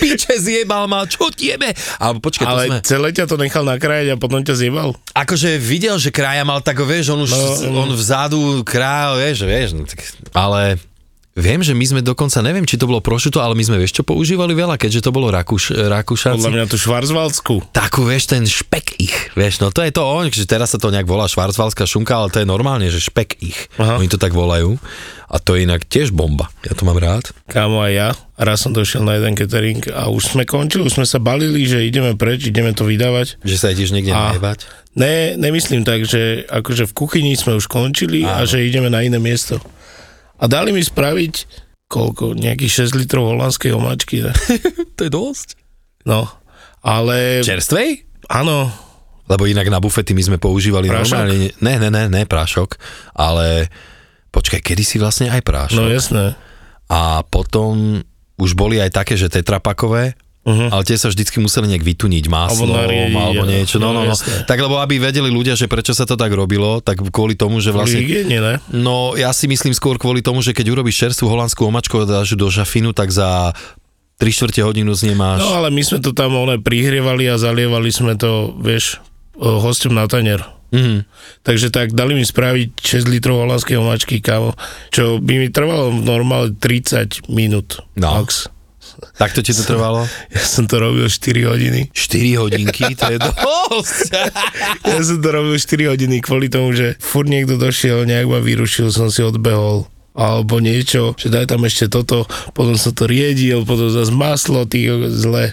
Piče 0.00 0.40
zjebal 0.40 0.88
ma, 0.88 1.04
čo 1.04 1.28
tiebe? 1.28 1.76
Ale 2.00 2.16
počkaj, 2.16 2.44
to 2.48 2.52
Ale 2.56 2.62
sme... 2.64 2.78
celé 2.80 3.08
ťa 3.12 3.24
to 3.28 3.36
nechal 3.36 3.60
nakrájať 3.68 4.16
a 4.16 4.16
potom 4.16 4.40
ťa 4.40 4.56
zjebal? 4.56 4.96
Akože 5.12 5.60
videl, 5.60 6.00
že 6.00 6.08
krája 6.08 6.48
mal 6.48 6.64
tak, 6.64 6.80
vieš, 6.80 7.12
on 7.12 7.28
už, 7.28 7.32
No, 7.68 7.84
on 7.84 7.92
vzadu 7.92 8.64
krája, 8.64 9.20
vieš, 9.20 9.44
vieš, 9.44 9.68
no, 9.76 9.84
tak, 9.84 10.00
ale 10.32 10.80
viem, 11.36 11.60
že 11.60 11.76
my 11.76 11.84
sme 11.84 12.00
dokonca, 12.00 12.40
neviem, 12.40 12.64
či 12.64 12.80
to 12.80 12.88
bolo 12.88 13.04
prošuto, 13.04 13.44
ale 13.44 13.52
my 13.52 13.60
sme, 13.60 13.76
vieš, 13.76 14.00
čo 14.00 14.02
používali 14.08 14.56
veľa, 14.56 14.80
keďže 14.80 15.04
to 15.04 15.10
bolo 15.12 15.28
Rakúš, 15.28 15.76
Rakúšaci. 15.76 16.40
Podľa 16.40 16.54
mňa 16.56 16.66
tu 16.72 16.80
švarzvaldsku. 16.80 17.54
Takú, 17.76 18.08
vieš, 18.08 18.32
ten 18.32 18.48
špek 18.48 18.85
ich, 18.98 19.14
vieš, 19.32 19.60
no 19.60 19.68
to 19.70 19.80
je 19.80 19.92
to 19.92 20.02
on, 20.02 20.28
že 20.28 20.44
teraz 20.44 20.72
sa 20.72 20.78
to 20.80 20.88
nejak 20.88 21.04
volá 21.04 21.24
švarcvalská 21.24 21.84
šunka, 21.84 22.12
ale 22.12 22.32
to 22.32 22.40
je 22.40 22.48
normálne, 22.48 22.88
že 22.88 22.98
špek 22.98 23.36
ich. 23.38 23.56
Aha. 23.76 23.96
Oni 23.96 24.08
to 24.08 24.16
tak 24.16 24.32
volajú. 24.32 24.76
A 25.26 25.42
to 25.42 25.58
je 25.58 25.66
inak 25.66 25.82
tiež 25.84 26.14
bomba. 26.14 26.46
Ja 26.62 26.72
to 26.72 26.86
mám 26.86 26.96
rád. 26.96 27.34
Kámo 27.50 27.82
aj 27.82 27.92
ja. 27.92 28.08
Raz 28.38 28.62
som 28.62 28.70
došiel 28.70 29.02
na 29.02 29.18
jeden 29.18 29.34
catering 29.34 29.82
a 29.90 30.06
už 30.06 30.32
sme 30.32 30.46
končili, 30.46 30.86
už 30.86 31.02
sme 31.02 31.06
sa 31.06 31.18
balili, 31.18 31.66
že 31.66 31.82
ideme 31.82 32.14
preč, 32.14 32.46
ideme 32.46 32.70
to 32.70 32.86
vydávať. 32.86 33.42
Že 33.42 33.56
sa 33.58 33.68
ideš 33.74 33.90
niekde 33.90 34.14
A- 34.14 34.32
najebať. 34.32 34.64
Ne, 34.96 35.34
nemyslím 35.36 35.84
tak, 35.84 36.08
že 36.08 36.46
akože 36.48 36.88
v 36.88 36.96
kuchyni 36.96 37.32
sme 37.36 37.58
už 37.58 37.68
končili 37.68 38.24
a 38.24 38.46
že 38.48 38.64
ideme 38.64 38.88
na 38.88 39.04
iné 39.04 39.20
miesto. 39.20 39.60
A 40.40 40.48
dali 40.48 40.72
mi 40.72 40.80
spraviť 40.80 41.66
koľko, 41.86 42.34
nejakých 42.34 42.88
6 42.88 42.98
litrov 42.98 43.30
holandskej 43.30 43.70
omáčky. 43.74 44.22
To 44.96 45.00
je 45.04 45.12
dosť. 45.12 45.48
No, 46.08 46.24
ale 46.80 47.42
Čerstvej? 47.42 48.06
áno, 48.30 48.70
Lebo 49.26 49.46
inak 49.46 49.66
na 49.66 49.82
bufety 49.82 50.14
my 50.14 50.22
sme 50.22 50.38
používali 50.38 50.86
Prášok? 50.86 51.10
normálne... 51.10 51.50
Ne, 51.58 51.74
ne, 51.82 51.88
ne, 51.90 52.04
ne, 52.06 52.22
prášok, 52.26 52.78
ale 53.18 53.66
počkaj, 54.30 54.62
kedy 54.62 54.82
si 54.86 54.96
vlastne 55.02 55.30
aj 55.30 55.42
prášok. 55.42 55.82
no 55.82 55.90
jasné. 55.90 56.24
A 56.86 57.26
potom 57.26 58.02
už 58.38 58.54
boli 58.54 58.78
aj 58.78 58.94
také, 58.94 59.18
že 59.18 59.26
tetrapakové, 59.26 60.14
Uh-huh. 60.46 60.70
ale 60.70 60.86
tie 60.86 60.94
sa 60.94 61.10
vždycky 61.10 61.42
museli 61.42 61.74
nejak 61.74 61.82
vytuniť 61.82 62.30
maslom 62.30 62.70
Alebo 62.70 63.42
niečo. 63.50 63.82
No, 63.82 63.90
no, 63.90 64.06
No. 64.06 64.14
Tak 64.46 64.54
lebo 64.62 64.78
aby 64.78 65.02
vedeli 65.02 65.26
ľudia, 65.26 65.58
že 65.58 65.66
prečo 65.66 65.90
sa 65.90 66.06
to 66.06 66.14
tak 66.14 66.30
robilo, 66.30 66.78
tak 66.78 67.02
kvôli 67.02 67.34
tomu, 67.34 67.58
že 67.58 67.74
Vlastne... 67.74 67.98
Hygiene, 67.98 68.38
ne? 68.38 68.54
No 68.70 69.18
ja 69.18 69.34
si 69.34 69.50
myslím 69.50 69.74
skôr 69.74 69.98
kvôli 69.98 70.22
tomu, 70.22 70.46
že 70.46 70.54
keď 70.54 70.70
urobíš 70.70 71.02
čerstvú 71.02 71.26
holandskú 71.26 71.66
omačku 71.66 71.98
a 71.98 72.06
dáš 72.06 72.38
do 72.38 72.46
žafinu, 72.46 72.94
tak 72.94 73.10
za 73.10 73.58
3 74.22 74.30
čtvrte 74.30 74.62
hodinu 74.62 74.94
z 74.94 75.10
nej 75.10 75.16
máš... 75.18 75.42
No 75.42 75.50
ale 75.58 75.74
my 75.74 75.82
sme 75.82 75.98
to 75.98 76.14
tam 76.14 76.38
one 76.38 76.62
prihrievali 76.62 77.26
a 77.26 77.42
zalievali 77.42 77.90
sme 77.90 78.14
to, 78.14 78.54
vieš, 78.54 79.02
o, 79.36 79.60
hostom 79.60 79.94
na 79.94 80.08
tanier. 80.08 80.42
Mhm. 80.74 81.06
Takže 81.46 81.70
tak 81.70 81.94
dali 81.94 82.18
mi 82.18 82.26
spraviť 82.26 82.74
6 82.74 83.06
litrov 83.06 83.46
holandskej 83.46 83.78
omáčky, 83.78 84.18
kámo, 84.18 84.58
čo 84.90 85.22
by 85.22 85.46
mi 85.46 85.48
trvalo 85.48 85.94
normálne 85.94 86.58
30 86.58 87.30
minút. 87.30 87.80
No. 87.94 88.18
Max. 88.18 88.50
Tak 89.20 89.36
to 89.36 89.44
ti 89.44 89.52
to 89.52 89.60
trvalo? 89.62 90.08
Ja 90.34 90.42
som 90.42 90.64
to 90.64 90.80
robil 90.80 91.06
4 91.06 91.52
hodiny. 91.52 91.92
4 91.92 92.40
hodinky, 92.40 92.96
to 92.96 93.12
je 93.12 93.18
dosť. 93.28 94.10
Ja 94.84 94.98
som 95.04 95.20
to 95.20 95.28
robil 95.30 95.56
4 95.56 95.92
hodiny 95.92 96.24
kvôli 96.24 96.48
tomu, 96.48 96.72
že 96.72 96.96
furt 96.98 97.28
niekto 97.28 97.60
došiel, 97.60 98.08
nejak 98.08 98.26
ma 98.26 98.40
vyrušil, 98.40 98.88
som 98.90 99.12
si 99.12 99.20
odbehol 99.22 99.86
alebo 100.16 100.64
niečo, 100.64 101.12
že 101.20 101.28
daj 101.28 101.52
tam 101.52 101.68
ešte 101.68 101.92
toto, 101.92 102.24
potom 102.56 102.72
som 102.80 102.96
to 102.96 103.04
riedil, 103.04 103.68
potom 103.68 103.92
zase 103.92 104.08
maslo, 104.16 104.64
ty 104.64 104.88
zle, 105.12 105.52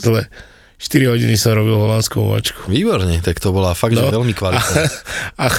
zle. 0.00 0.32
4 0.78 0.88
hodiny 1.08 1.34
som 1.34 1.52
robil 1.52 1.74
holandskú 1.74 2.22
omáčku. 2.22 2.66
Výborne, 2.66 3.18
tak 3.18 3.36
to 3.36 3.50
bola 3.50 3.74
fakt, 3.74 3.92
že 3.92 4.00
No. 4.00 4.14
veľmi 4.14 4.30
kvalitná. 4.30 4.86
A 5.42 5.50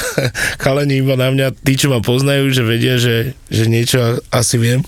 chalani 0.57 0.97
iba 0.97 1.13
na 1.13 1.27
mňa, 1.27 1.47
tí, 1.57 1.75
čo 1.75 1.87
ma 1.87 1.99
poznajú, 1.99 2.47
že 2.47 2.63
vedia, 2.63 2.95
že, 2.95 3.35
že 3.45 3.63
niečo 3.65 3.99
a- 3.99 4.15
asi 4.33 4.55
viem, 4.55 4.79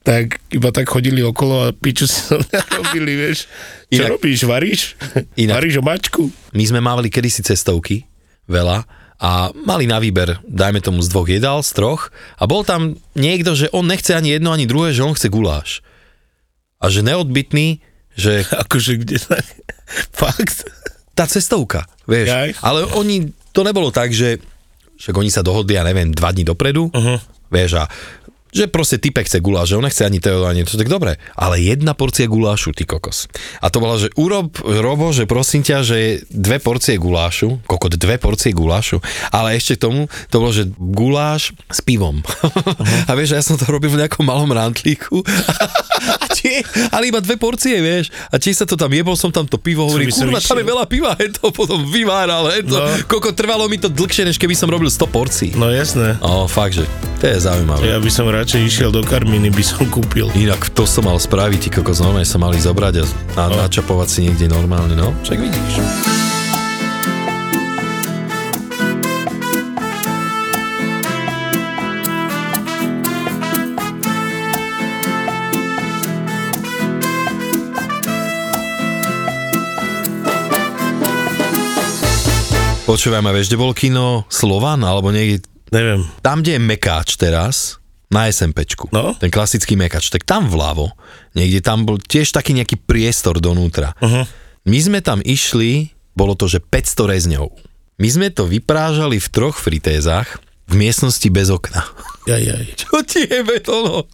tak 0.00 0.40
iba 0.48 0.68
tak 0.68 0.88
chodili 0.88 1.20
okolo 1.20 1.62
a 1.62 1.70
piču 1.70 2.04
si 2.04 2.18
so 2.18 2.40
mňa 2.40 2.60
robili, 2.80 3.12
vieš. 3.14 3.44
Čo 3.86 4.02
Inak- 4.02 4.12
robíš, 4.14 4.38
varíš? 4.42 4.80
Inak- 5.36 5.56
Varíš 5.58 5.76
omáčku? 5.78 6.22
My 6.50 6.64
sme 6.64 6.80
mávali 6.80 7.06
kedysi 7.06 7.44
cestovky, 7.44 8.08
veľa, 8.44 8.88
a 9.16 9.30
mali 9.54 9.84
na 9.84 9.96
výber, 9.96 10.42
dajme 10.42 10.80
tomu 10.80 10.98
z 10.98 11.06
dvoch 11.06 11.28
jedál, 11.28 11.60
z 11.60 11.70
troch, 11.72 12.08
a 12.34 12.44
bol 12.44 12.64
tam 12.64 12.96
niekto, 13.12 13.52
že 13.52 13.68
on 13.68 13.84
nechce 13.84 14.10
ani 14.10 14.32
jedno, 14.32 14.50
ani 14.50 14.64
druhé, 14.64 14.90
že 14.90 15.04
on 15.04 15.12
chce 15.12 15.28
guláš. 15.28 15.84
A 16.80 16.88
že 16.88 16.98
neodbitný, 17.00 17.78
že 18.16 18.44
Akože 18.48 19.00
kde 19.00 19.16
tak? 19.18 19.44
Fakt? 20.22 20.66
tá 21.12 21.28
cestovka, 21.28 21.84
vieš. 22.08 22.32
Jaj. 22.32 22.50
Ale 22.64 22.88
oni, 22.96 23.28
to 23.52 23.60
nebolo 23.60 23.92
tak, 23.92 24.16
že 24.16 24.40
však 24.96 25.12
oni 25.12 25.28
sa 25.28 25.44
dohodli, 25.44 25.76
ja 25.76 25.84
neviem, 25.84 26.08
dva 26.08 26.32
dní 26.32 26.40
dopredu, 26.40 26.88
Uh-huh. 26.88 27.20
vieš, 27.52 27.76
a 27.76 27.84
že 28.52 28.68
proste 28.68 29.00
typek 29.00 29.24
chce 29.24 29.40
guláš, 29.40 29.72
že 29.72 29.76
on 29.80 29.84
nechce 29.88 30.04
ani 30.04 30.20
to, 30.20 30.44
ani 30.44 30.68
to, 30.68 30.76
tak 30.76 30.92
dobre, 30.92 31.16
ale 31.32 31.56
jedna 31.56 31.96
porcia 31.96 32.28
gulášu, 32.28 32.76
ty 32.76 32.84
kokos. 32.84 33.26
A 33.64 33.72
to 33.72 33.80
bola, 33.80 33.96
že 33.96 34.12
urob, 34.20 34.60
Robo, 34.60 35.08
že 35.10 35.24
prosím 35.24 35.64
ťa, 35.64 35.80
že 35.80 36.20
dve 36.28 36.60
porcie 36.60 37.00
gulášu, 37.00 37.64
kokot, 37.64 37.96
dve 37.96 38.20
porcie 38.20 38.52
gulášu, 38.52 39.00
ale 39.32 39.56
ešte 39.56 39.80
k 39.80 39.88
tomu, 39.88 40.00
to 40.28 40.36
bolo, 40.36 40.52
že 40.52 40.68
guláš 40.76 41.56
s 41.72 41.80
pivom. 41.80 42.20
Uh-huh. 42.20 43.08
A 43.08 43.16
vieš, 43.16 43.34
ja 43.34 43.42
som 43.42 43.56
to 43.56 43.64
robil 43.72 43.88
v 43.88 44.04
nejakom 44.04 44.28
malom 44.28 44.52
rantlíku. 44.52 45.24
A 46.02 46.26
tie, 46.34 46.66
ale 46.90 47.14
iba 47.14 47.22
dve 47.22 47.38
porcie, 47.38 47.78
vieš. 47.78 48.10
A 48.34 48.42
tiež 48.42 48.58
sa 48.58 48.66
to 48.66 48.74
tam 48.74 48.90
jebol, 48.90 49.14
som 49.14 49.30
tam 49.30 49.46
to 49.46 49.54
pivo, 49.54 49.86
hovorím, 49.86 50.10
kurva, 50.10 50.42
tam 50.42 50.58
je 50.58 50.66
veľa 50.66 50.84
piva, 50.90 51.14
je 51.14 51.30
to 51.30 51.54
potom 51.54 51.86
vyváral, 51.86 52.50
je 52.50 52.66
to, 52.66 52.74
no. 52.74 52.90
Koľko 53.06 53.30
trvalo 53.38 53.70
mi 53.70 53.78
to 53.78 53.86
dlhšie, 53.86 54.26
než 54.26 54.34
keby 54.34 54.58
som 54.58 54.66
robil 54.66 54.90
100 54.90 54.98
porcií. 55.14 55.50
No 55.54 55.70
jasné. 55.70 56.18
O, 56.18 56.50
fakt, 56.50 56.74
že 56.74 56.90
to 57.22 57.30
je 57.30 57.38
zaujímavé. 57.38 57.86
Ja 57.86 58.02
by 58.02 58.10
som 58.10 58.26
radšej 58.42 58.66
išiel 58.66 58.90
do 58.90 59.06
Karminy, 59.06 59.54
by 59.54 59.62
som 59.62 59.86
kúpil. 59.86 60.26
Inak 60.34 60.74
to 60.74 60.82
som 60.82 61.06
mal 61.06 61.14
spraviť, 61.14 61.58
ty 61.62 61.68
kokos, 61.78 62.02
normálne 62.02 62.26
sa 62.26 62.42
mali 62.42 62.58
zobrať 62.58 62.94
a, 62.98 63.04
a 63.38 63.42
No. 63.46 63.54
načapovať 63.62 64.08
si 64.10 64.18
niekde 64.26 64.50
normálne, 64.50 64.98
no, 64.98 65.14
však 65.22 65.38
vidíš. 65.38 65.74
Počúvaj 82.82 83.22
ma, 83.22 83.30
vieš, 83.30 83.54
kde 83.54 83.62
bol 83.62 83.70
kino 83.70 84.26
Slovan, 84.26 84.82
alebo 84.82 85.14
niekde 85.14 85.46
Neviem. 85.70 86.10
tam, 86.20 86.42
kde 86.42 86.58
je 86.58 86.60
Mekáč 86.60 87.14
teraz, 87.14 87.78
na 88.12 88.28
SMPčku, 88.28 88.92
No. 88.92 89.16
ten 89.16 89.32
klasický 89.32 89.72
Mekáč, 89.74 90.12
tak 90.12 90.28
tam 90.28 90.46
vľavo, 90.46 90.92
niekde 91.32 91.64
tam 91.64 91.88
bol 91.88 91.96
tiež 91.96 92.28
taký 92.30 92.52
nejaký 92.52 92.76
priestor 92.76 93.40
donútra. 93.40 93.96
Uh-huh. 93.98 94.28
My 94.68 94.78
sme 94.78 95.00
tam 95.00 95.24
išli, 95.24 95.90
bolo 96.12 96.36
to, 96.36 96.46
že 96.46 96.60
500 96.60 97.08
rezňov. 97.08 97.48
My 97.96 98.08
sme 98.08 98.28
to 98.28 98.44
vyprážali 98.44 99.16
v 99.16 99.28
troch 99.32 99.56
fritézach 99.56 100.38
v 100.68 100.74
miestnosti 100.76 101.26
bez 101.26 101.48
okna. 101.48 101.82
Jaj, 102.28 102.42
jaj. 102.44 102.64
Čo 102.84 103.00
ti 103.02 103.24
je 103.24 103.40
betono? 103.42 104.04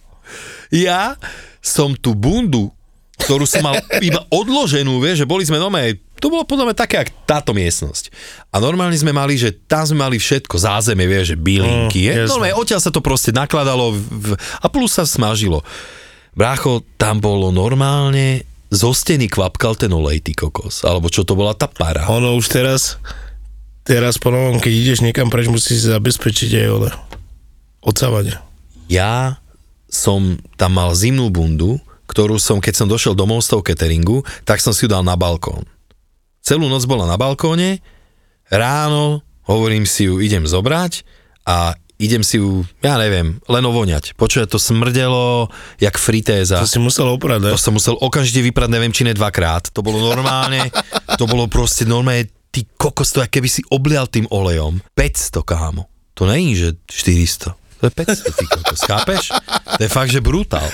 Ja 0.71 1.19
som 1.59 1.93
tú 1.93 2.15
bundu, 2.15 2.71
ktorú 3.19 3.43
som 3.43 3.67
mal 3.67 3.77
iba 3.99 4.23
odloženú, 4.31 4.97
vieš, 5.03 5.25
že 5.25 5.29
boli 5.29 5.43
sme 5.43 5.59
normálne, 5.59 5.99
to 6.19 6.27
bolo 6.27 6.43
podľa 6.43 6.69
mňa 6.69 6.77
také, 6.77 6.95
jak 6.99 7.09
táto 7.23 7.55
miestnosť. 7.55 8.11
A 8.51 8.59
normálne 8.59 8.95
sme 8.95 9.15
mali, 9.15 9.39
že 9.39 9.55
tam 9.55 9.87
sme 9.87 10.03
mali 10.03 10.19
všetko, 10.19 10.55
zázemie, 10.55 11.07
vieš, 11.07 11.33
že 11.33 11.37
bylinky, 11.39 12.11
Mm, 12.11 12.27
je, 12.27 12.31
normálne 12.31 12.59
odtiaľ 12.59 12.81
sa 12.83 12.91
to 12.91 12.99
proste 12.99 13.31
nakladalo 13.31 13.95
v, 13.95 14.35
a 14.35 14.67
plus 14.67 14.93
sa 14.93 15.07
smažilo. 15.07 15.63
Brácho, 16.35 16.83
tam 16.95 17.17
bolo 17.19 17.49
normálne, 17.49 18.43
zo 18.69 18.93
steny 18.93 19.25
kvapkal 19.25 19.73
ten 19.73 19.89
olej, 19.89 20.21
ty 20.21 20.37
kokos, 20.37 20.85
alebo 20.85 21.09
čo 21.09 21.25
to 21.25 21.33
bola 21.33 21.57
tá 21.57 21.65
para. 21.65 22.05
Ono 22.11 22.37
už 22.37 22.53
teraz, 22.53 23.01
teraz 23.81 24.21
po 24.21 24.29
novom, 24.29 24.61
keď 24.61 24.73
ideš 24.75 24.99
niekam 25.01 25.33
preč, 25.33 25.49
musíš 25.49 25.81
si 25.81 25.87
zabezpečiť 25.89 26.51
aj 26.61 26.67
ole. 26.69 26.89
Odsávanie. 27.81 28.35
ja 28.91 29.39
som 29.89 30.37
tam 30.53 30.77
mal 30.77 30.93
zimnú 30.93 31.33
bundu, 31.33 31.81
ktorú 32.05 32.37
som, 32.37 32.61
keď 32.61 32.73
som 32.77 32.85
došiel 32.85 33.17
domov 33.17 33.41
z 33.41 33.57
toho 33.57 33.65
cateringu, 33.65 34.21
tak 34.45 34.61
som 34.61 34.69
si 34.69 34.85
ju 34.85 34.89
dal 34.89 35.01
na 35.01 35.17
balkón. 35.17 35.65
Celú 36.49 36.65
noc 36.65 36.81
bola 36.89 37.05
na 37.05 37.13
balkóne, 37.13 37.77
ráno 38.49 39.21
hovorím 39.45 39.85
si 39.85 40.09
ju, 40.09 40.17
idem 40.17 40.49
zobrať 40.49 41.05
a 41.45 41.77
idem 42.01 42.25
si 42.25 42.41
ju, 42.41 42.65
ja 42.81 42.97
neviem, 42.97 43.37
len 43.45 43.63
ovoňať. 43.69 44.17
Počuť, 44.17 44.49
to 44.49 44.57
smrdelo, 44.57 45.53
jak 45.77 46.01
fritéza. 46.01 46.57
To 46.57 46.65
si 46.65 46.81
musel 46.81 47.05
oprať, 47.05 47.45
ne? 47.45 47.53
To 47.53 47.61
som 47.61 47.77
musel 47.77 47.93
okamžite 48.01 48.41
vyprať, 48.41 48.65
neviem, 48.65 48.89
či 48.89 49.05
ne 49.05 49.13
dvakrát. 49.13 49.69
To 49.77 49.85
bolo 49.85 50.01
normálne, 50.01 50.73
to 51.21 51.29
bolo 51.29 51.45
proste 51.45 51.85
normálne, 51.85 52.25
ty 52.49 52.65
kokos, 52.65 53.13
to 53.13 53.21
keby 53.21 53.45
si 53.45 53.61
oblial 53.69 54.09
tým 54.09 54.25
olejom. 54.33 54.81
500, 54.97 55.45
kámo. 55.45 55.85
to 56.17 56.25
není, 56.25 56.57
že 56.57 56.81
400. 56.89 57.53
To 57.53 57.83
je 57.85 57.93
500, 57.93 58.25
ty 58.41 58.45
kokos, 58.49 58.81
chápeš? 58.89 59.23
To 59.77 59.81
je 59.85 59.89
fakt, 59.89 60.09
že 60.09 60.17
brutál. 60.17 60.65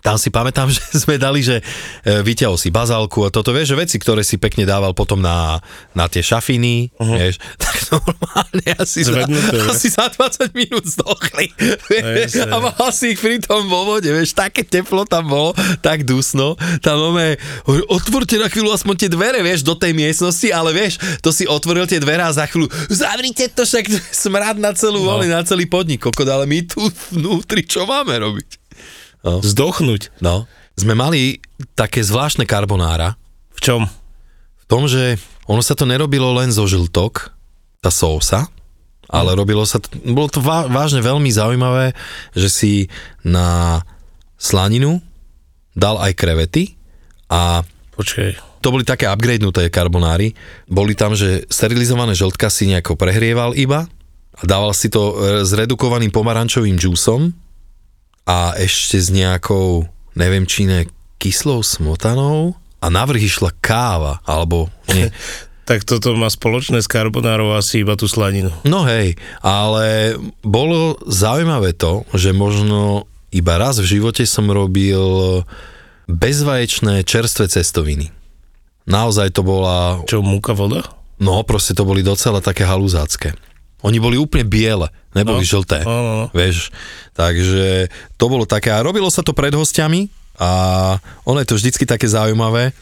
Tam 0.00 0.16
si 0.20 0.28
pamätám, 0.28 0.68
že 0.74 0.80
sme 0.96 1.16
dali, 1.16 1.40
že 1.40 1.60
e, 1.60 2.22
vyťahol 2.24 2.56
si 2.60 2.68
bazálku 2.68 3.24
a 3.24 3.32
toto, 3.32 3.54
vieš, 3.54 3.72
že 3.72 3.80
veci, 3.80 3.96
ktoré 3.96 4.24
si 4.26 4.36
pekne 4.36 4.68
dával 4.68 4.92
potom 4.92 5.20
na, 5.20 5.60
na 5.96 6.08
tie 6.10 6.20
šafiny, 6.24 6.92
uh-huh. 6.96 7.16
vieš, 7.16 7.40
tak 7.62 7.76
normálne 7.90 8.70
asi 8.76 9.06
za, 9.06 9.12
Zvednuté, 9.16 9.56
asi 9.66 9.88
za 9.90 10.06
20 10.08 10.52
minút 10.54 10.84
zdochli. 10.86 11.52
Vieš, 11.90 12.46
jasné. 12.46 12.52
a 12.54 12.56
mal 12.62 12.90
si 12.94 13.12
ich 13.14 13.20
pri 13.20 13.42
tom 13.42 13.66
vo 13.66 13.82
vode, 13.82 14.06
vieš, 14.06 14.32
také 14.32 14.62
teplo 14.62 15.02
tam 15.02 15.26
bolo, 15.26 15.50
tak 15.82 16.06
dusno. 16.06 16.54
Tam 16.80 16.96
máme, 17.02 17.34
otvorte 17.90 18.38
na 18.38 18.46
chvíľu 18.46 18.72
aspoň 18.72 18.94
tie 19.06 19.10
dvere, 19.10 19.42
vieš, 19.42 19.66
do 19.66 19.74
tej 19.74 19.92
miestnosti, 19.92 20.48
ale 20.54 20.70
vieš, 20.70 21.02
to 21.20 21.34
si 21.34 21.44
otvoril 21.50 21.84
tie 21.90 21.98
dvere 21.98 22.22
a 22.22 22.30
za 22.30 22.46
chvíľu, 22.46 22.70
zavrite 22.88 23.50
to, 23.50 23.66
však 23.66 23.90
smrad 24.14 24.56
na 24.62 24.70
celú 24.72 25.02
no. 25.02 25.18
na 25.20 25.42
celý 25.42 25.66
podnik, 25.66 26.06
kokot, 26.06 26.28
ale 26.28 26.46
my 26.46 26.62
tu 26.64 26.80
vnútri 27.10 27.66
čo 27.66 27.84
máme 27.86 28.14
robiť? 28.18 28.59
Zdochnúť. 29.24 30.10
No, 30.24 30.48
sme 30.78 30.96
mali 30.96 31.44
také 31.76 32.00
zvláštne 32.00 32.48
karbonára 32.48 33.20
V 33.56 33.60
čom? 33.60 33.82
v 34.60 34.64
tom, 34.64 34.86
že 34.86 35.18
ono 35.50 35.60
sa 35.60 35.74
to 35.74 35.82
nerobilo 35.84 36.30
len 36.30 36.54
zo 36.54 36.62
žltok, 36.64 37.34
tá 37.82 37.90
sósa, 37.90 38.46
ale 39.10 39.34
robilo 39.34 39.66
sa, 39.66 39.82
to, 39.82 39.90
bolo 40.14 40.30
to 40.30 40.38
vá, 40.38 40.70
vážne 40.70 41.02
veľmi 41.02 41.26
zaujímavé, 41.26 41.92
že 42.32 42.48
si 42.48 42.72
na 43.26 43.82
slaninu 44.38 45.02
dal 45.74 45.98
aj 45.98 46.14
krevety 46.14 46.78
a 47.26 47.66
Počkej. 47.98 48.62
to 48.62 48.68
boli 48.70 48.86
také 48.86 49.10
upgradenuté 49.10 49.66
karbonáry. 49.68 50.38
Boli 50.70 50.94
tam, 50.94 51.18
že 51.18 51.44
sterilizované 51.50 52.14
žltka 52.14 52.46
si 52.46 52.70
nejako 52.70 52.94
prehrieval 52.94 53.58
iba 53.58 53.90
a 54.38 54.42
dával 54.46 54.70
si 54.70 54.86
to 54.86 55.18
e, 55.18 55.42
s 55.42 55.50
redukovaným 55.50 56.14
pomarančovým 56.14 56.78
džúsom 56.78 57.49
a 58.30 58.54
ešte 58.54 58.94
s 58.94 59.10
nejakou, 59.10 59.90
neviem 60.14 60.46
či 60.46 60.70
ne, 60.70 60.86
kyslou 61.18 61.66
smotanou 61.66 62.54
a 62.78 62.86
navrh 62.86 63.18
išla 63.18 63.50
káva, 63.58 64.22
alebo 64.22 64.70
nie. 64.94 65.10
Tak 65.70 65.86
toto 65.86 66.18
má 66.18 66.26
spoločné 66.26 66.82
s 66.82 66.90
carbonárou 66.90 67.54
asi 67.54 67.86
iba 67.86 67.94
tú 67.94 68.10
slaninu. 68.10 68.50
No 68.66 68.82
hej, 68.90 69.14
ale 69.38 70.18
bolo 70.42 70.98
zaujímavé 71.06 71.78
to, 71.78 72.02
že 72.10 72.34
možno 72.34 73.06
iba 73.30 73.54
raz 73.54 73.78
v 73.78 73.86
živote 73.86 74.26
som 74.26 74.50
robil 74.50 74.98
bezvaječné 76.10 77.06
čerstvé 77.06 77.46
cestoviny. 77.46 78.10
Naozaj 78.90 79.30
to 79.30 79.46
bola 79.46 80.02
Čo, 80.10 80.26
múka 80.26 80.58
voda? 80.58 80.82
No, 81.22 81.38
proste 81.46 81.78
to 81.78 81.86
boli 81.86 82.02
docela 82.02 82.42
také 82.42 82.66
haluzácké. 82.66 83.38
Oni 83.80 83.96
boli 83.96 84.16
úplne 84.16 84.44
biele, 84.44 84.88
neboli 85.12 85.42
No. 85.42 85.48
žlté. 85.48 85.80
No, 85.82 85.96
no, 85.98 86.12
no. 86.16 86.26
Vieš, 86.30 86.68
takže 87.12 87.88
to 88.16 88.24
bolo 88.26 88.44
také, 88.44 88.68
a 88.70 88.80
robilo 88.80 89.08
sa 89.08 89.24
to 89.24 89.32
pred 89.32 89.52
hostiami 89.52 90.08
a 90.36 90.50
ono 91.24 91.40
je 91.40 91.48
to 91.48 91.56
vždycky 91.56 91.84
také 91.84 92.04
zaujímavé, 92.04 92.72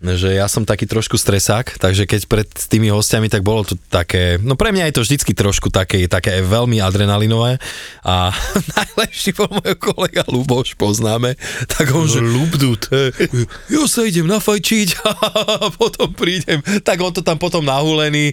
že 0.00 0.32
ja 0.32 0.48
som 0.48 0.64
taký 0.64 0.88
trošku 0.88 1.20
stresák, 1.20 1.76
takže 1.76 2.08
keď 2.08 2.20
pred 2.24 2.48
tými 2.48 2.88
hostiami, 2.88 3.28
tak 3.28 3.44
bolo 3.44 3.68
to 3.68 3.76
také, 3.92 4.40
no 4.40 4.56
pre 4.56 4.72
mňa 4.72 4.88
je 4.88 4.94
to 4.96 5.04
vždycky 5.04 5.32
trošku 5.36 5.68
také, 5.68 6.08
také 6.08 6.40
veľmi 6.40 6.80
adrenalinové 6.80 7.60
a 8.00 8.32
najlepší 8.80 9.36
bol 9.36 9.52
môj 9.60 9.76
kolega 9.76 10.24
Luboš, 10.24 10.80
poznáme, 10.80 11.36
tak 11.68 11.92
on, 11.92 12.08
že 12.08 12.24
Lubdut. 12.24 12.88
ja 13.76 13.82
sa 13.84 14.08
idem 14.08 14.24
nafajčiť 14.24 14.88
a 15.04 15.68
potom 15.68 16.16
prídem, 16.16 16.64
tak 16.80 16.96
on 17.04 17.12
to 17.12 17.20
tam 17.20 17.36
potom 17.36 17.60
nahulený. 17.60 18.32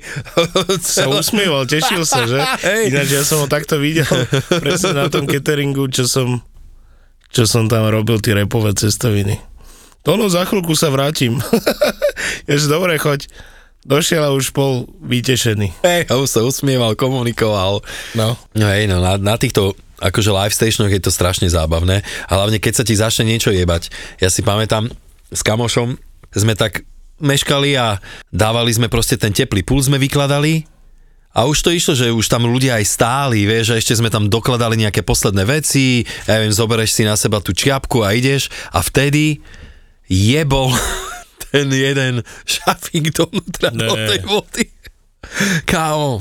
Sa 0.80 1.12
usmieval, 1.12 1.67
tešil 1.67 2.08
sa, 2.08 2.23
že? 2.23 2.39
Hej. 2.63 2.95
Ináč 2.95 3.10
ja 3.12 3.23
som 3.27 3.43
ho 3.43 3.47
takto 3.51 3.75
videl 3.75 4.08
presne 4.63 4.95
na 4.95 5.12
tom 5.12 5.27
cateringu, 5.27 5.91
čo 5.91 6.08
som, 6.08 6.39
čo 7.36 7.43
som 7.43 7.67
tam 7.67 7.91
robil, 7.91 8.23
tie 8.23 8.39
repové 8.39 8.71
cestoviny. 8.71 9.57
To 10.08 10.15
no, 10.15 10.32
za 10.32 10.48
chvíľku 10.48 10.72
sa 10.72 10.88
vrátim. 10.88 11.36
Jež 12.50 12.72
dobre, 12.72 12.96
choď. 12.96 13.28
Došiel 13.84 14.24
a 14.24 14.32
už 14.32 14.56
bol 14.56 14.88
vytešený. 15.04 15.84
Hej, 15.84 16.08
už 16.08 16.32
sa 16.32 16.41
usmieval, 16.48 16.96
komunikoval. 16.96 17.84
No. 18.15 18.39
No 18.56 18.65
hej, 18.72 18.88
no 18.88 19.04
na, 19.04 19.20
na 19.20 19.36
týchto 19.36 19.76
akože 20.00 20.32
live 20.32 20.56
stationoch 20.56 20.96
je 20.96 21.04
to 21.04 21.12
strašne 21.12 21.52
zábavné 21.52 22.08
a 22.30 22.32
hlavne 22.39 22.56
keď 22.63 22.74
sa 22.80 22.84
ti 22.88 22.96
začne 22.96 23.28
niečo 23.28 23.52
jebať. 23.52 23.91
Ja 24.24 24.32
si 24.32 24.48
pamätám, 24.48 24.88
s 25.28 25.43
kamošom 25.43 26.00
sme 26.32 26.56
tak 26.56 26.88
meškali 27.20 27.76
a 27.76 28.00
dávali 28.32 28.72
sme 28.72 28.88
proste 28.88 29.20
ten 29.20 29.36
teplý 29.36 29.67
púl 29.67 29.84
sme 29.84 30.00
vykladali 30.00 30.63
a 31.36 31.43
už 31.43 31.67
to 31.67 31.76
išlo, 31.76 31.93
že 32.00 32.15
už 32.15 32.32
tam 32.32 32.48
ľudia 32.48 32.80
aj 32.80 32.86
stáli, 32.88 33.43
vieš, 33.43 33.76
a 33.76 33.80
ešte 33.80 33.91
sme 33.98 34.08
tam 34.08 34.32
dokladali 34.32 34.80
nejaké 34.80 35.04
posledné 35.04 35.43
veci, 35.43 36.08
ja 36.26 36.39
neviem, 36.39 36.56
zobereš 36.56 36.96
si 36.96 37.04
na 37.04 37.20
seba 37.20 37.43
tú 37.43 37.52
čiapku 37.52 38.08
a 38.08 38.15
ideš 38.15 38.48
a 38.72 38.80
vtedy 38.80 39.43
jebol 40.08 40.72
ten 41.52 41.67
jeden 41.70 42.24
šafík 42.43 43.12
donútra 43.12 43.72
do 43.72 43.96
Ne. 43.96 44.08
tej 44.08 44.20
vody. 44.24 44.65
Kámo, 45.63 46.20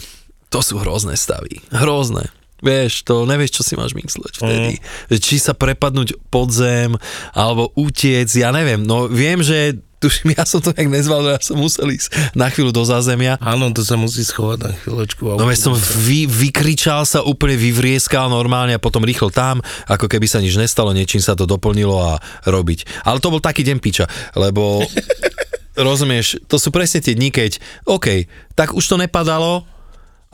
to 0.48 0.58
sú 0.60 0.78
hrozné 0.78 1.14
stavy. 1.14 1.62
Hrozné. 1.70 2.30
Vieš, 2.56 3.04
to 3.04 3.28
nevieš, 3.28 3.60
čo 3.60 3.62
si 3.62 3.74
máš 3.76 3.92
mysleť 3.92 4.40
vtedy. 4.40 4.80
Mm. 4.80 5.20
Či 5.20 5.36
sa 5.36 5.52
prepadnúť 5.52 6.16
pod 6.32 6.48
zem, 6.48 6.96
alebo 7.36 7.68
utiec, 7.76 8.32
ja 8.32 8.48
neviem. 8.48 8.80
No 8.80 9.06
viem, 9.06 9.44
že 9.44 9.76
tuším, 9.98 10.36
ja 10.36 10.44
som 10.44 10.60
to 10.60 10.72
tak 10.72 10.86
nezval, 10.88 11.24
ja 11.24 11.40
som 11.40 11.56
musel 11.56 11.88
ísť 11.92 12.36
na 12.36 12.52
chvíľu 12.52 12.72
do 12.72 12.84
zázemia. 12.84 13.40
Áno, 13.40 13.72
to 13.72 13.80
sa 13.80 13.96
musí 13.96 14.22
schovať 14.22 14.58
na 14.60 14.72
chvíľočku. 14.76 15.36
No 15.36 15.48
veď 15.48 15.58
som 15.58 15.74
vy, 15.76 16.28
vykričal 16.28 17.08
sa, 17.08 17.24
úplne 17.24 17.56
vyvrieskal 17.56 18.28
normálne 18.28 18.76
a 18.76 18.82
potom 18.82 19.04
rýchlo 19.04 19.32
tam, 19.32 19.64
ako 19.88 20.06
keby 20.08 20.26
sa 20.28 20.42
nič 20.42 20.56
nestalo, 20.56 20.92
niečím 20.92 21.24
sa 21.24 21.32
to 21.32 21.48
doplnilo 21.48 21.96
a 21.96 22.20
robiť. 22.44 23.04
Ale 23.08 23.20
to 23.20 23.32
bol 23.32 23.40
taký 23.40 23.64
deň 23.64 23.78
piča, 23.80 24.06
lebo 24.36 24.84
rozumieš, 25.76 26.40
to 26.48 26.56
sú 26.56 26.72
presne 26.72 27.04
tie 27.04 27.16
dni, 27.16 27.32
keď 27.32 27.60
OK, 27.88 28.28
tak 28.56 28.72
už 28.72 28.84
to 28.84 28.96
nepadalo, 28.96 29.68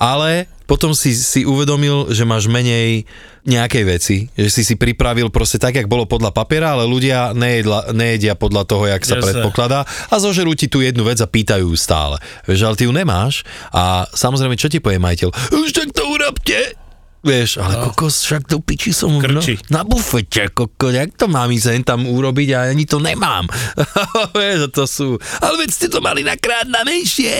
ale 0.03 0.51
potom 0.67 0.91
si, 0.99 1.15
si 1.15 1.47
uvedomil, 1.47 2.11
že 2.11 2.27
máš 2.27 2.51
menej 2.51 3.07
nejakej 3.47 3.85
veci, 3.87 4.17
že 4.35 4.49
si 4.51 4.63
si 4.67 4.75
pripravil 4.75 5.31
proste 5.31 5.63
tak, 5.63 5.79
jak 5.79 5.91
bolo 5.91 6.07
podľa 6.07 6.35
papiera, 6.35 6.75
ale 6.75 6.87
ľudia 6.87 7.35
nejedla, 7.35 7.95
nejedia 7.95 8.35
podľa 8.35 8.63
toho, 8.67 8.85
jak 8.91 9.03
sa 9.03 9.19
Jasné. 9.19 9.23
predpokladá 9.23 9.87
a 9.87 10.15
zožerú 10.19 10.55
ti 10.59 10.67
tú 10.67 10.83
jednu 10.83 11.07
vec 11.07 11.19
a 11.23 11.29
pýtajú 11.31 11.71
ju 11.71 11.77
stále. 11.79 12.19
Vieš, 12.47 12.67
ale 12.67 12.79
ty 12.79 12.87
ju 12.87 12.93
nemáš 12.95 13.47
a 13.71 14.07
samozrejme, 14.11 14.59
čo 14.59 14.71
ti 14.71 14.83
povie 14.83 15.03
majiteľ? 15.03 15.29
Už 15.55 15.71
tak 15.71 15.95
to 15.95 16.03
urobte! 16.07 16.83
Vieš, 17.23 17.63
ale 17.63 17.79
no. 17.79 17.83
kokos, 17.87 18.27
však 18.27 18.51
do 18.51 18.59
piči 18.59 18.91
som 18.91 19.15
no, 19.15 19.23
Krči. 19.23 19.55
na 19.71 19.87
bufete, 19.87 20.51
kokos, 20.51 20.91
jak 20.91 21.15
to 21.15 21.31
mám 21.31 21.55
ísť 21.55 21.87
tam 21.87 22.03
urobiť 22.11 22.49
a 22.59 22.75
ani 22.75 22.83
to 22.83 22.99
nemám. 22.99 23.47
Vieš, 24.35 24.75
to 24.75 24.85
sú, 24.91 25.09
ale 25.39 25.63
veď 25.63 25.71
ste 25.71 25.87
to 25.87 26.03
mali 26.03 26.27
nakrát 26.27 26.67
na 26.67 26.83
menšie. 26.83 27.31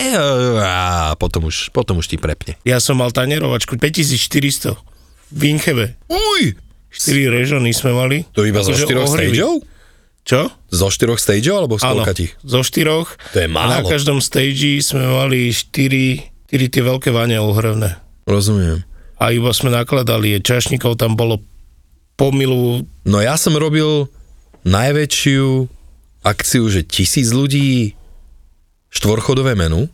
A 0.63 1.11
potom 1.19 1.51
už, 1.51 1.67
potom 1.75 1.99
už 1.99 2.07
ti 2.07 2.15
prepne. 2.15 2.55
Ja 2.63 2.79
som 2.79 3.03
mal 3.03 3.11
tanierovačku 3.11 3.75
5400 3.75 4.79
v 5.35 5.41
Inchebe. 5.51 5.99
Uj! 6.07 6.55
4 6.93 7.27
režony 7.27 7.75
sme 7.75 7.91
mali. 7.91 8.23
To 8.31 8.47
iba 8.47 8.63
zo 8.63 8.71
Akože 8.71 8.85
štyroch 8.87 9.09
ohrivy. 9.11 9.35
stageov? 9.35 9.53
Čo? 10.23 10.41
Zo 10.71 10.87
štyroch 10.87 11.19
stageov 11.19 11.55
alebo 11.59 11.75
z 11.75 11.83
Áno, 11.83 12.07
koľkatých? 12.07 12.31
zo 12.39 12.61
štyroch. 12.63 13.19
To 13.35 13.37
je 13.43 13.47
A 13.47 13.51
na 13.51 13.83
málo. 13.83 13.89
každom 13.91 14.23
stage 14.23 14.79
sme 14.79 15.03
mali 15.03 15.51
4, 15.51 16.47
4 16.47 16.71
tie 16.71 16.81
veľké 16.85 17.09
vane 17.11 17.35
ohrevné. 17.41 17.99
Rozumiem. 18.23 18.87
A 19.23 19.31
iba 19.31 19.55
sme 19.55 19.71
nakladali, 19.71 20.43
čašníkov 20.43 20.99
tam 20.99 21.15
bolo 21.15 21.39
pomilu, 22.19 22.83
No 23.03 23.19
ja 23.19 23.35
som 23.35 23.55
robil 23.55 24.07
najväčšiu 24.63 25.67
akciu, 26.23 26.63
že 26.71 26.87
tisíc 26.87 27.31
ľudí 27.35 27.95
štvorchodové 28.91 29.59
menu. 29.59 29.91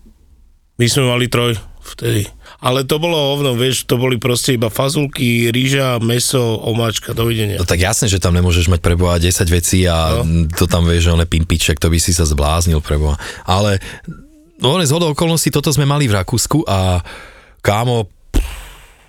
my 0.77 0.85
sme 0.85 1.09
mali 1.09 1.25
troj 1.25 1.57
vtedy. 1.81 2.29
Ale 2.61 2.85
to 2.85 3.01
bolo 3.01 3.33
hovno, 3.33 3.57
vieš, 3.57 3.89
to 3.89 3.97
boli 3.97 4.21
proste 4.21 4.53
iba 4.53 4.69
fazulky, 4.69 5.49
rýža, 5.49 5.97
meso, 6.03 6.59
omáčka, 6.61 7.17
dovidenia. 7.17 7.57
No 7.57 7.65
tak 7.65 7.81
jasne, 7.81 8.05
že 8.05 8.21
tam 8.21 8.37
nemôžeš 8.37 8.69
mať 8.69 8.83
preboha 8.83 9.17
10 9.17 9.31
vecí 9.49 9.89
a 9.89 10.21
no. 10.21 10.45
to 10.53 10.69
tam 10.69 10.85
vieš, 10.85 11.09
že 11.09 11.13
on 11.17 11.23
je 11.23 11.29
pimpiček, 11.33 11.81
to 11.81 11.89
by 11.89 11.97
si 11.97 12.13
sa 12.13 12.29
zbláznil 12.29 12.83
preboha. 12.83 13.17
Ale 13.47 13.81
no 14.61 14.77
z 14.77 14.91
hodou 14.93 15.17
okolností 15.17 15.49
toto 15.49 15.73
sme 15.73 15.87
mali 15.87 16.05
v 16.05 16.19
Rakúsku 16.19 16.67
a 16.67 17.01
kámo, 17.63 18.11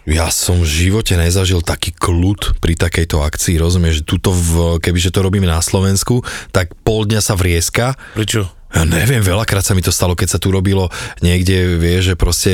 ja 0.08 0.32
som 0.32 0.60
v 0.60 0.68
živote 0.68 1.16
nezažil 1.18 1.60
taký 1.60 1.92
kľud 1.92 2.62
pri 2.62 2.74
takejto 2.78 3.20
akcii, 3.20 3.60
rozumieš, 3.60 4.06
tuto 4.06 4.32
v, 4.32 4.80
kebyže 4.80 5.12
to 5.12 5.20
robíme 5.20 5.44
na 5.44 5.60
Slovensku, 5.60 6.24
tak 6.54 6.72
pol 6.80 7.04
dňa 7.04 7.20
sa 7.20 7.36
vrieska, 7.36 7.98
Prečo? 8.16 8.48
ja 8.70 8.82
neviem, 8.86 9.20
veľakrát 9.20 9.66
sa 9.66 9.76
mi 9.76 9.84
to 9.84 9.92
stalo, 9.92 10.16
keď 10.16 10.38
sa 10.38 10.42
tu 10.42 10.48
robilo 10.54 10.88
niekde, 11.20 11.76
vieš, 11.76 12.14
že 12.14 12.16
proste, 12.16 12.52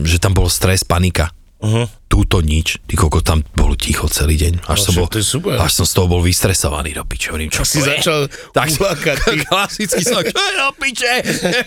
že 0.00 0.16
tam 0.22 0.32
bol 0.32 0.48
stres, 0.48 0.86
panika. 0.86 1.34
Uh-huh. 1.62 1.86
Túto 2.10 2.42
nič. 2.42 2.82
Ty 2.84 2.94
koko, 2.98 3.22
tam 3.22 3.46
bolo 3.54 3.72
ticho 3.72 4.04
celý 4.04 4.34
deň. 4.36 4.66
Až, 4.66 4.78
No, 4.82 4.84
som, 4.84 4.92
bol, 4.98 5.08
až 5.56 5.70
som 5.72 5.86
z 5.86 5.92
toho 5.94 6.06
bol 6.10 6.20
vystresovaný 6.20 6.92
do 6.92 7.06
piče. 7.06 7.30
Hovorím, 7.30 7.48
čo 7.48 7.62
Si 7.62 7.78
je? 7.78 7.86
začal 7.86 8.26
tak 8.56 8.68
ulakať, 8.68 9.16
ty. 9.16 9.34
klasicky 9.46 10.02
som, 10.02 10.20
čo 10.20 10.36
je 10.36 10.54
do 10.58 10.70
piče? 10.76 11.12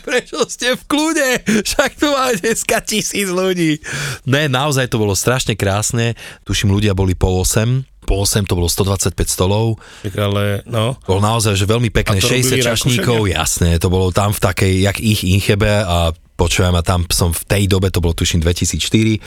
Prečo 0.03 0.43
ste 0.45 0.75
v 0.75 0.83
kľude? 0.83 1.29
Však 1.63 1.89
tu 1.95 2.11
máme 2.11 2.35
dneska 2.37 2.83
tisíc 2.83 3.25
ľudí. 3.25 3.79
Ne, 4.27 4.45
naozaj 4.45 4.91
to 4.91 4.99
bolo 4.99 5.15
strašne 5.15 5.55
krásne. 5.55 6.13
Tuším, 6.43 6.69
ľudia 6.69 6.91
boli 6.91 7.15
po 7.15 7.31
8. 7.41 8.05
Po 8.05 8.21
8 8.21 8.45
to 8.45 8.53
bolo 8.53 8.69
125 8.69 9.17
stolov. 9.25 9.81
Ale, 10.13 10.61
no. 10.69 10.93
Bolo 11.01 11.21
naozaj, 11.23 11.57
že 11.57 11.65
veľmi 11.65 11.89
pekné, 11.89 12.19
A 12.19 12.21
to 12.21 12.29
60 12.29 12.37
robili 12.53 12.61
čašníkov, 12.61 13.19
jasné, 13.25 13.81
to 13.81 13.89
bolo 13.89 14.13
tam 14.13 14.29
v 14.29 14.39
takej, 14.43 14.73
jak 14.83 14.97
ich 15.01 15.25
Inchebe 15.25 15.81
a 15.81 16.13
počujem, 16.35 16.75
a 16.75 16.83
tam 16.83 17.07
som 17.09 17.31
v 17.31 17.43
tej 17.47 17.63
dobe, 17.67 17.89
to 17.89 18.03
bolo 18.03 18.15
tuším 18.15 18.43
2004, 18.43 19.19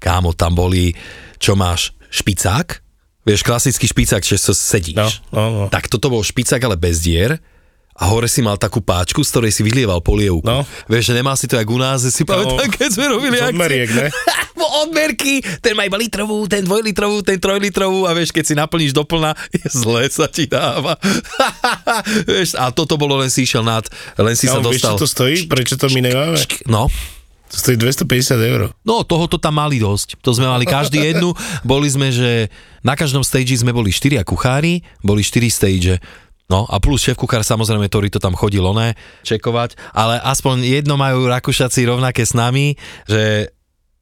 kámo, 0.00 0.32
tam 0.32 0.56
boli, 0.56 0.96
čo 1.38 1.56
máš, 1.56 1.92
špicák, 2.08 2.80
vieš, 3.24 3.40
klasický 3.44 3.88
špicák, 3.88 4.24
že 4.24 4.36
sa 4.40 4.52
sedíš. 4.52 4.96
No, 4.96 5.08
no, 5.32 5.42
no. 5.52 5.64
Tak 5.72 5.88
toto 5.88 6.12
bol 6.12 6.24
špicák, 6.24 6.60
ale 6.64 6.76
bez 6.76 7.04
dier 7.04 7.40
a 7.94 8.10
hore 8.10 8.26
si 8.26 8.42
mal 8.42 8.58
takú 8.58 8.82
páčku, 8.82 9.22
z 9.22 9.30
ktorej 9.30 9.52
si 9.54 9.62
vylieval 9.62 10.02
polievku. 10.02 10.42
No. 10.42 10.66
Vieš, 10.90 11.10
že 11.10 11.14
nemal 11.14 11.38
si 11.38 11.46
to 11.46 11.54
jak 11.54 11.70
u 11.70 11.78
nás, 11.78 12.02
si 12.02 12.22
pamätám, 12.26 12.66
keď 12.66 12.88
sme 12.90 13.06
robili 13.06 13.38
z 13.38 13.54
odmeriek, 13.54 13.90
ne? 13.94 14.06
Odmerky, 14.74 15.38
ten 15.62 15.78
má 15.78 15.86
iba 15.86 15.94
litrovú, 15.94 16.50
ten 16.50 16.66
dvojlitrovú, 16.66 17.22
ten 17.22 17.38
trojlitrovú 17.38 18.10
a 18.10 18.12
vieš, 18.12 18.34
keď 18.34 18.44
si 18.44 18.54
naplníš 18.58 18.90
doplna, 18.90 19.30
je 19.54 19.70
zle 19.70 20.02
sa 20.10 20.26
ti 20.26 20.50
dáva. 20.50 20.98
vieš, 22.30 22.58
a 22.58 22.74
toto 22.74 22.98
bolo 22.98 23.14
len 23.22 23.30
si 23.30 23.46
išiel 23.46 23.62
nad, 23.62 23.86
len 24.18 24.34
si 24.34 24.50
Ja, 24.50 24.58
sa 24.58 24.60
vieš, 24.60 24.82
čo 24.82 24.90
dostal. 24.90 24.98
to 24.98 25.06
stojí? 25.06 25.36
Prečo 25.46 25.78
to 25.78 25.86
my 25.94 26.00
nemáme? 26.02 26.36
No, 26.66 26.90
To 27.54 27.56
stojí 27.56 27.78
250 27.78 28.34
eur. 28.50 28.60
No, 28.82 29.06
tohoto 29.06 29.38
tam 29.38 29.62
mali 29.62 29.78
dosť. 29.78 30.18
To 30.26 30.34
sme 30.34 30.50
mali 30.50 30.66
každý 30.66 30.98
jednu. 30.98 31.36
Boli 31.62 31.86
sme, 31.86 32.10
že 32.10 32.50
na 32.82 32.98
každom 32.98 33.22
stage 33.22 33.54
sme 33.54 33.70
boli 33.70 33.94
štyria 33.94 34.26
kuchári, 34.26 34.82
boli 35.06 35.22
štyri 35.22 35.46
stage. 35.46 36.02
No 36.44 36.68
a 36.68 36.76
plus 36.76 37.00
šéf 37.00 37.16
kuchár 37.16 37.40
samozrejme, 37.40 37.88
ktorý 37.88 38.12
to 38.12 38.20
tam 38.20 38.36
chodil 38.36 38.60
oné 38.60 38.92
čekovať, 39.24 39.80
ale 39.96 40.20
aspoň 40.20 40.60
jedno 40.60 41.00
majú 41.00 41.24
Rakúšaci 41.24 41.88
rovnaké 41.88 42.20
s 42.28 42.36
nami, 42.36 42.76
že 43.08 43.48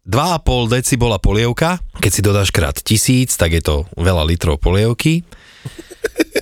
2,5 0.02 0.74
deci 0.74 0.98
bola 0.98 1.22
polievka, 1.22 1.78
keď 2.02 2.11
si 2.11 2.20
dodáš 2.20 2.50
krát 2.50 2.74
tisíc, 2.74 3.38
tak 3.38 3.55
je 3.55 3.62
to 3.62 3.87
veľa 3.94 4.26
litrov 4.26 4.59
polievky. 4.59 5.22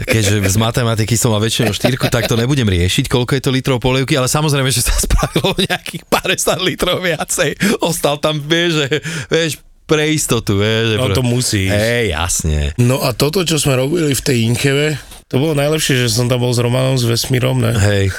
Keďže 0.09 0.41
z 0.41 0.57
matematiky 0.57 1.13
som 1.21 1.37
mal 1.37 1.45
väčšinou 1.45 1.77
štyrku, 1.77 2.09
tak 2.09 2.25
to 2.25 2.41
nebudem 2.41 2.65
riešiť, 2.65 3.05
koľko 3.05 3.37
je 3.37 3.43
to 3.45 3.53
litrov 3.53 3.77
polievky, 3.77 4.17
ale 4.17 4.33
samozrejme, 4.33 4.73
že 4.73 4.81
sa 4.81 4.97
spravilo 4.97 5.53
nejakých 5.61 6.09
50 6.09 6.65
litrov 6.65 7.05
viacej. 7.05 7.61
Ostal 7.85 8.17
tam, 8.17 8.41
vieš, 8.41 8.81
že, 8.81 9.05
vieš, 9.29 9.53
pre 9.85 10.09
istotu, 10.09 10.57
vieš. 10.57 10.95
že 10.95 10.97
No 10.97 11.13
pre- 11.13 11.17
to 11.19 11.25
musíš. 11.27 11.69
Hej, 11.69 12.17
jasne. 12.17 12.73
No 12.81 13.05
a 13.05 13.13
toto, 13.13 13.45
čo 13.45 13.61
sme 13.61 13.77
robili 13.77 14.17
v 14.17 14.23
tej 14.25 14.49
Inkeve, 14.49 14.97
to 15.31 15.39
bolo 15.39 15.55
najlepšie, 15.55 15.95
že 15.95 16.11
som 16.11 16.27
tam 16.27 16.43
bol 16.43 16.51
s 16.51 16.59
Romanom 16.59 16.99
s 16.99 17.07
Vesmírom, 17.07 17.63
ne? 17.63 17.71
Hej. 17.71 18.11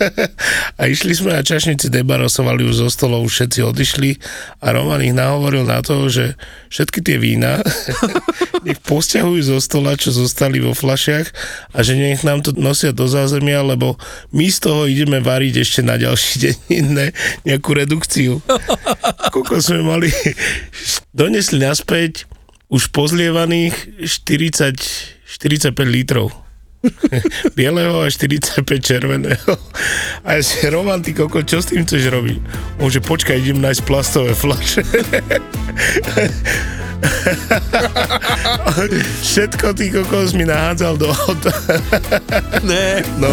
a 0.78 0.82
išli 0.84 1.16
sme 1.16 1.32
a 1.32 1.40
čašníci 1.40 1.88
debarosovali 1.88 2.68
už 2.68 2.84
zo 2.84 2.88
stolov, 2.92 3.24
všetci 3.32 3.64
odišli 3.64 4.20
a 4.60 4.76
Roman 4.76 5.00
ich 5.00 5.16
nahovoril 5.16 5.64
na 5.64 5.80
to, 5.80 6.04
že 6.12 6.36
všetky 6.68 7.00
tie 7.00 7.16
vína 7.16 7.64
nech 8.68 8.76
posťahujú 8.84 9.40
zo 9.40 9.56
stola, 9.56 9.96
čo 9.96 10.12
zostali 10.12 10.60
vo 10.60 10.76
flašiach 10.76 11.32
a 11.72 11.80
že 11.80 11.96
nech 11.96 12.20
nám 12.20 12.44
to 12.44 12.52
nosia 12.52 12.92
do 12.92 13.08
zázemia, 13.08 13.64
lebo 13.64 13.96
my 14.28 14.44
z 14.44 14.58
toho 14.68 14.84
ideme 14.84 15.24
variť 15.24 15.64
ešte 15.64 15.80
na 15.80 15.96
ďalší 15.96 16.32
deň 16.44 16.84
ne, 16.92 17.08
nejakú 17.48 17.72
redukciu. 17.72 18.44
Koľko 19.32 19.64
sme 19.64 19.80
mali, 19.80 20.12
donesli 21.16 21.56
naspäť 21.56 22.28
už 22.68 22.92
pozlievaných 22.92 24.04
40, 24.04 25.13
45 25.24 25.72
litrov 25.88 26.30
bieleho 27.56 28.04
a 28.04 28.10
45 28.12 28.64
červeného. 28.80 29.52
A 30.24 30.36
ja 30.36 30.42
si, 30.44 30.60
Roman, 30.68 31.00
ty 31.00 31.16
koko, 31.16 31.40
čo 31.40 31.60
s 31.64 31.72
tým 31.72 31.88
chceš 31.88 32.12
robiť? 32.12 32.38
On 32.80 32.92
že 32.92 33.00
počkaj, 33.00 33.40
idem 33.40 33.60
nájsť 33.64 33.82
plastové 33.88 34.36
flaše. 34.36 34.84
Všetko 39.24 39.72
ty 39.76 39.92
kokos 39.92 40.32
mi 40.32 40.44
nahádzal 40.44 40.96
do 40.96 41.08
auta. 41.12 41.52
Ne. 42.64 43.04
No. 43.20 43.32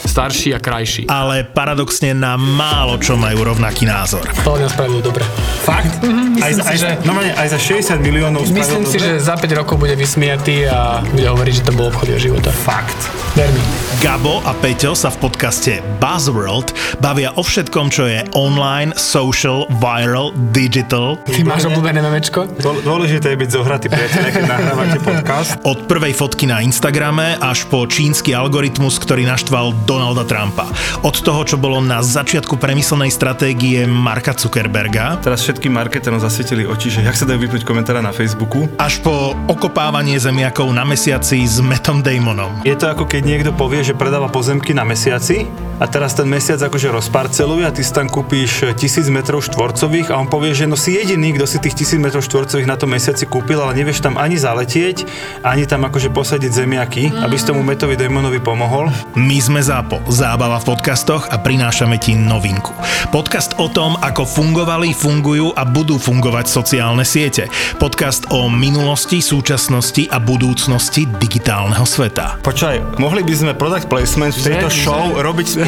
starší 0.00 0.48
a 0.52 0.58
krajší. 0.58 1.02
ale 1.06 1.44
paradoxne 1.44 2.12
na 2.12 2.34
málo 2.34 2.96
čo 2.96 3.14
majú 3.14 3.44
rovnaký 3.44 3.84
názor. 3.84 4.24
To 4.42 4.56
nás 4.56 4.72
spravil 4.72 5.00
dobre. 5.00 5.24
Fakt? 5.60 6.00
myslím 6.00 6.40
aj, 6.40 6.52
za, 6.54 6.62
si, 6.62 6.68
aj, 6.68 6.76
že- 6.78 6.96
normálne, 7.02 7.32
aj 7.34 7.48
za 7.50 7.58
60 7.60 8.00
miliónov 8.00 8.40
Myslím 8.44 8.84
si, 8.84 8.96
dobre? 8.96 9.06
že 9.10 9.20
za 9.20 9.34
5 9.34 9.52
rokov 9.54 9.76
bude 9.76 9.94
vysmiatý 9.94 10.64
a 10.64 11.04
bude 11.04 11.26
hovoriť, 11.26 11.54
že 11.54 11.62
to 11.62 11.72
bol 11.72 11.88
obchod 11.88 12.08
jeho 12.08 12.20
života. 12.24 12.48
Fakt. 12.50 12.96
Ver 13.34 13.48
mi. 13.48 13.60
Gabo 13.98 14.38
a 14.42 14.54
Peťo 14.54 14.94
sa 14.94 15.08
v 15.08 15.18
podcaste 15.20 15.72
Buzzworld 15.98 16.70
bavia 16.98 17.34
o 17.34 17.42
všetkom, 17.42 17.86
čo 17.88 18.06
je 18.06 18.22
online, 18.32 18.94
social, 18.94 19.66
viral, 19.72 20.30
digital. 20.52 21.18
Ty 21.20 21.42
máš 21.44 21.66
obľúbené 21.66 21.98
memečko? 21.98 22.46
Dô- 22.56 22.78
Dôležité 22.80 23.34
je 23.34 23.38
byť 23.38 23.50
zohratý 23.50 23.86
priateľe, 23.88 24.28
keď 24.30 24.44
nahrávate 24.44 24.98
podcast. 25.00 25.58
Od 25.62 25.84
prvej 25.84 26.12
fotky 26.12 26.46
na 26.46 26.60
Instagrame 26.60 27.34
až 27.36 27.66
po 27.66 27.82
čínsky 27.84 28.30
algoritmus, 28.30 28.96
ktorý 28.96 29.17
naštval 29.24 29.72
Donalda 29.86 30.26
Trumpa. 30.28 30.68
Od 31.02 31.16
toho, 31.16 31.40
čo 31.46 31.56
bolo 31.56 31.80
na 31.80 32.04
začiatku 32.04 32.58
premyslenej 32.60 33.10
stratégie 33.14 33.86
Marka 33.88 34.36
Zuckerberga, 34.36 35.18
Teraz 35.22 35.42
všetkým 35.46 35.74
marketerom 35.74 36.20
zasvietili 36.20 36.68
oči, 36.68 36.90
že 36.90 37.00
jak 37.06 37.16
sa 37.16 37.24
dajú 37.26 37.42
vypnúť 37.42 37.62
komentára 37.64 38.04
na 38.04 38.14
Facebooku. 38.14 38.68
až 38.78 39.00
po 39.02 39.34
okopávanie 39.48 40.18
zemiakov 40.20 40.68
na 40.70 40.84
mesiaci 40.84 41.42
s 41.42 41.58
Metom 41.58 42.04
Damonom. 42.04 42.62
Je 42.62 42.76
to 42.76 42.90
ako 42.90 43.08
keď 43.08 43.22
niekto 43.24 43.50
povie, 43.54 43.82
že 43.82 43.96
predáva 43.96 44.28
pozemky 44.30 44.76
na 44.76 44.84
mesiaci 44.84 45.48
a 45.78 45.86
teraz 45.86 46.18
ten 46.18 46.26
mesiac 46.26 46.58
akože 46.58 46.90
rozparceluje 46.90 47.62
a 47.62 47.70
ty 47.70 47.86
si 47.86 47.94
tam 47.94 48.10
kúpíš 48.10 48.74
tisíc 48.74 49.06
metrov 49.06 49.46
štvorcových 49.46 50.10
a 50.10 50.18
on 50.18 50.26
povie, 50.26 50.50
že 50.50 50.66
no 50.66 50.74
si 50.74 50.98
jediný, 50.98 51.38
kto 51.38 51.46
si 51.46 51.62
tých 51.62 51.78
tisíc 51.78 51.98
metrov 52.02 52.26
štvorcových 52.26 52.66
na 52.66 52.74
tom 52.74 52.90
mesiaci 52.90 53.30
kúpil, 53.30 53.62
ale 53.62 53.78
nevieš 53.78 54.02
tam 54.02 54.18
ani 54.18 54.34
zaletieť, 54.34 55.06
ani 55.46 55.70
tam 55.70 55.86
akože 55.86 56.10
posadiť 56.10 56.50
zemiaky, 56.50 57.14
aby 57.22 57.34
si 57.38 57.46
tomu 57.46 57.62
Metovi 57.62 57.94
Damonovi 57.94 58.42
pomohol. 58.42 58.90
My 59.14 59.38
sme 59.38 59.62
ZAPO, 59.62 60.10
zábava 60.10 60.58
v 60.58 60.74
podcastoch 60.74 61.30
a 61.30 61.38
prinášame 61.38 62.02
ti 62.02 62.18
novinku. 62.18 62.74
Podcast 63.14 63.54
o 63.62 63.70
tom, 63.70 63.94
ako 64.02 64.26
fungovali, 64.26 64.90
fungujú 64.92 65.54
a 65.54 65.62
budú 65.62 65.96
fungovať 65.96 66.50
sociálne 66.50 67.06
siete. 67.06 67.46
Podcast 67.78 68.26
o 68.34 68.50
minulosti, 68.50 69.22
súčasnosti 69.22 70.10
a 70.10 70.18
budúcnosti 70.18 71.06
digitálneho 71.22 71.86
sveta. 71.86 72.42
Počkaj, 72.42 72.98
mohli 72.98 73.22
by 73.22 73.34
sme 73.34 73.52
product 73.54 73.86
placement 73.86 74.34
v 74.34 74.42
tejto 74.42 74.68
Že- 74.68 74.78
show 74.82 75.04
robiť 75.14 75.67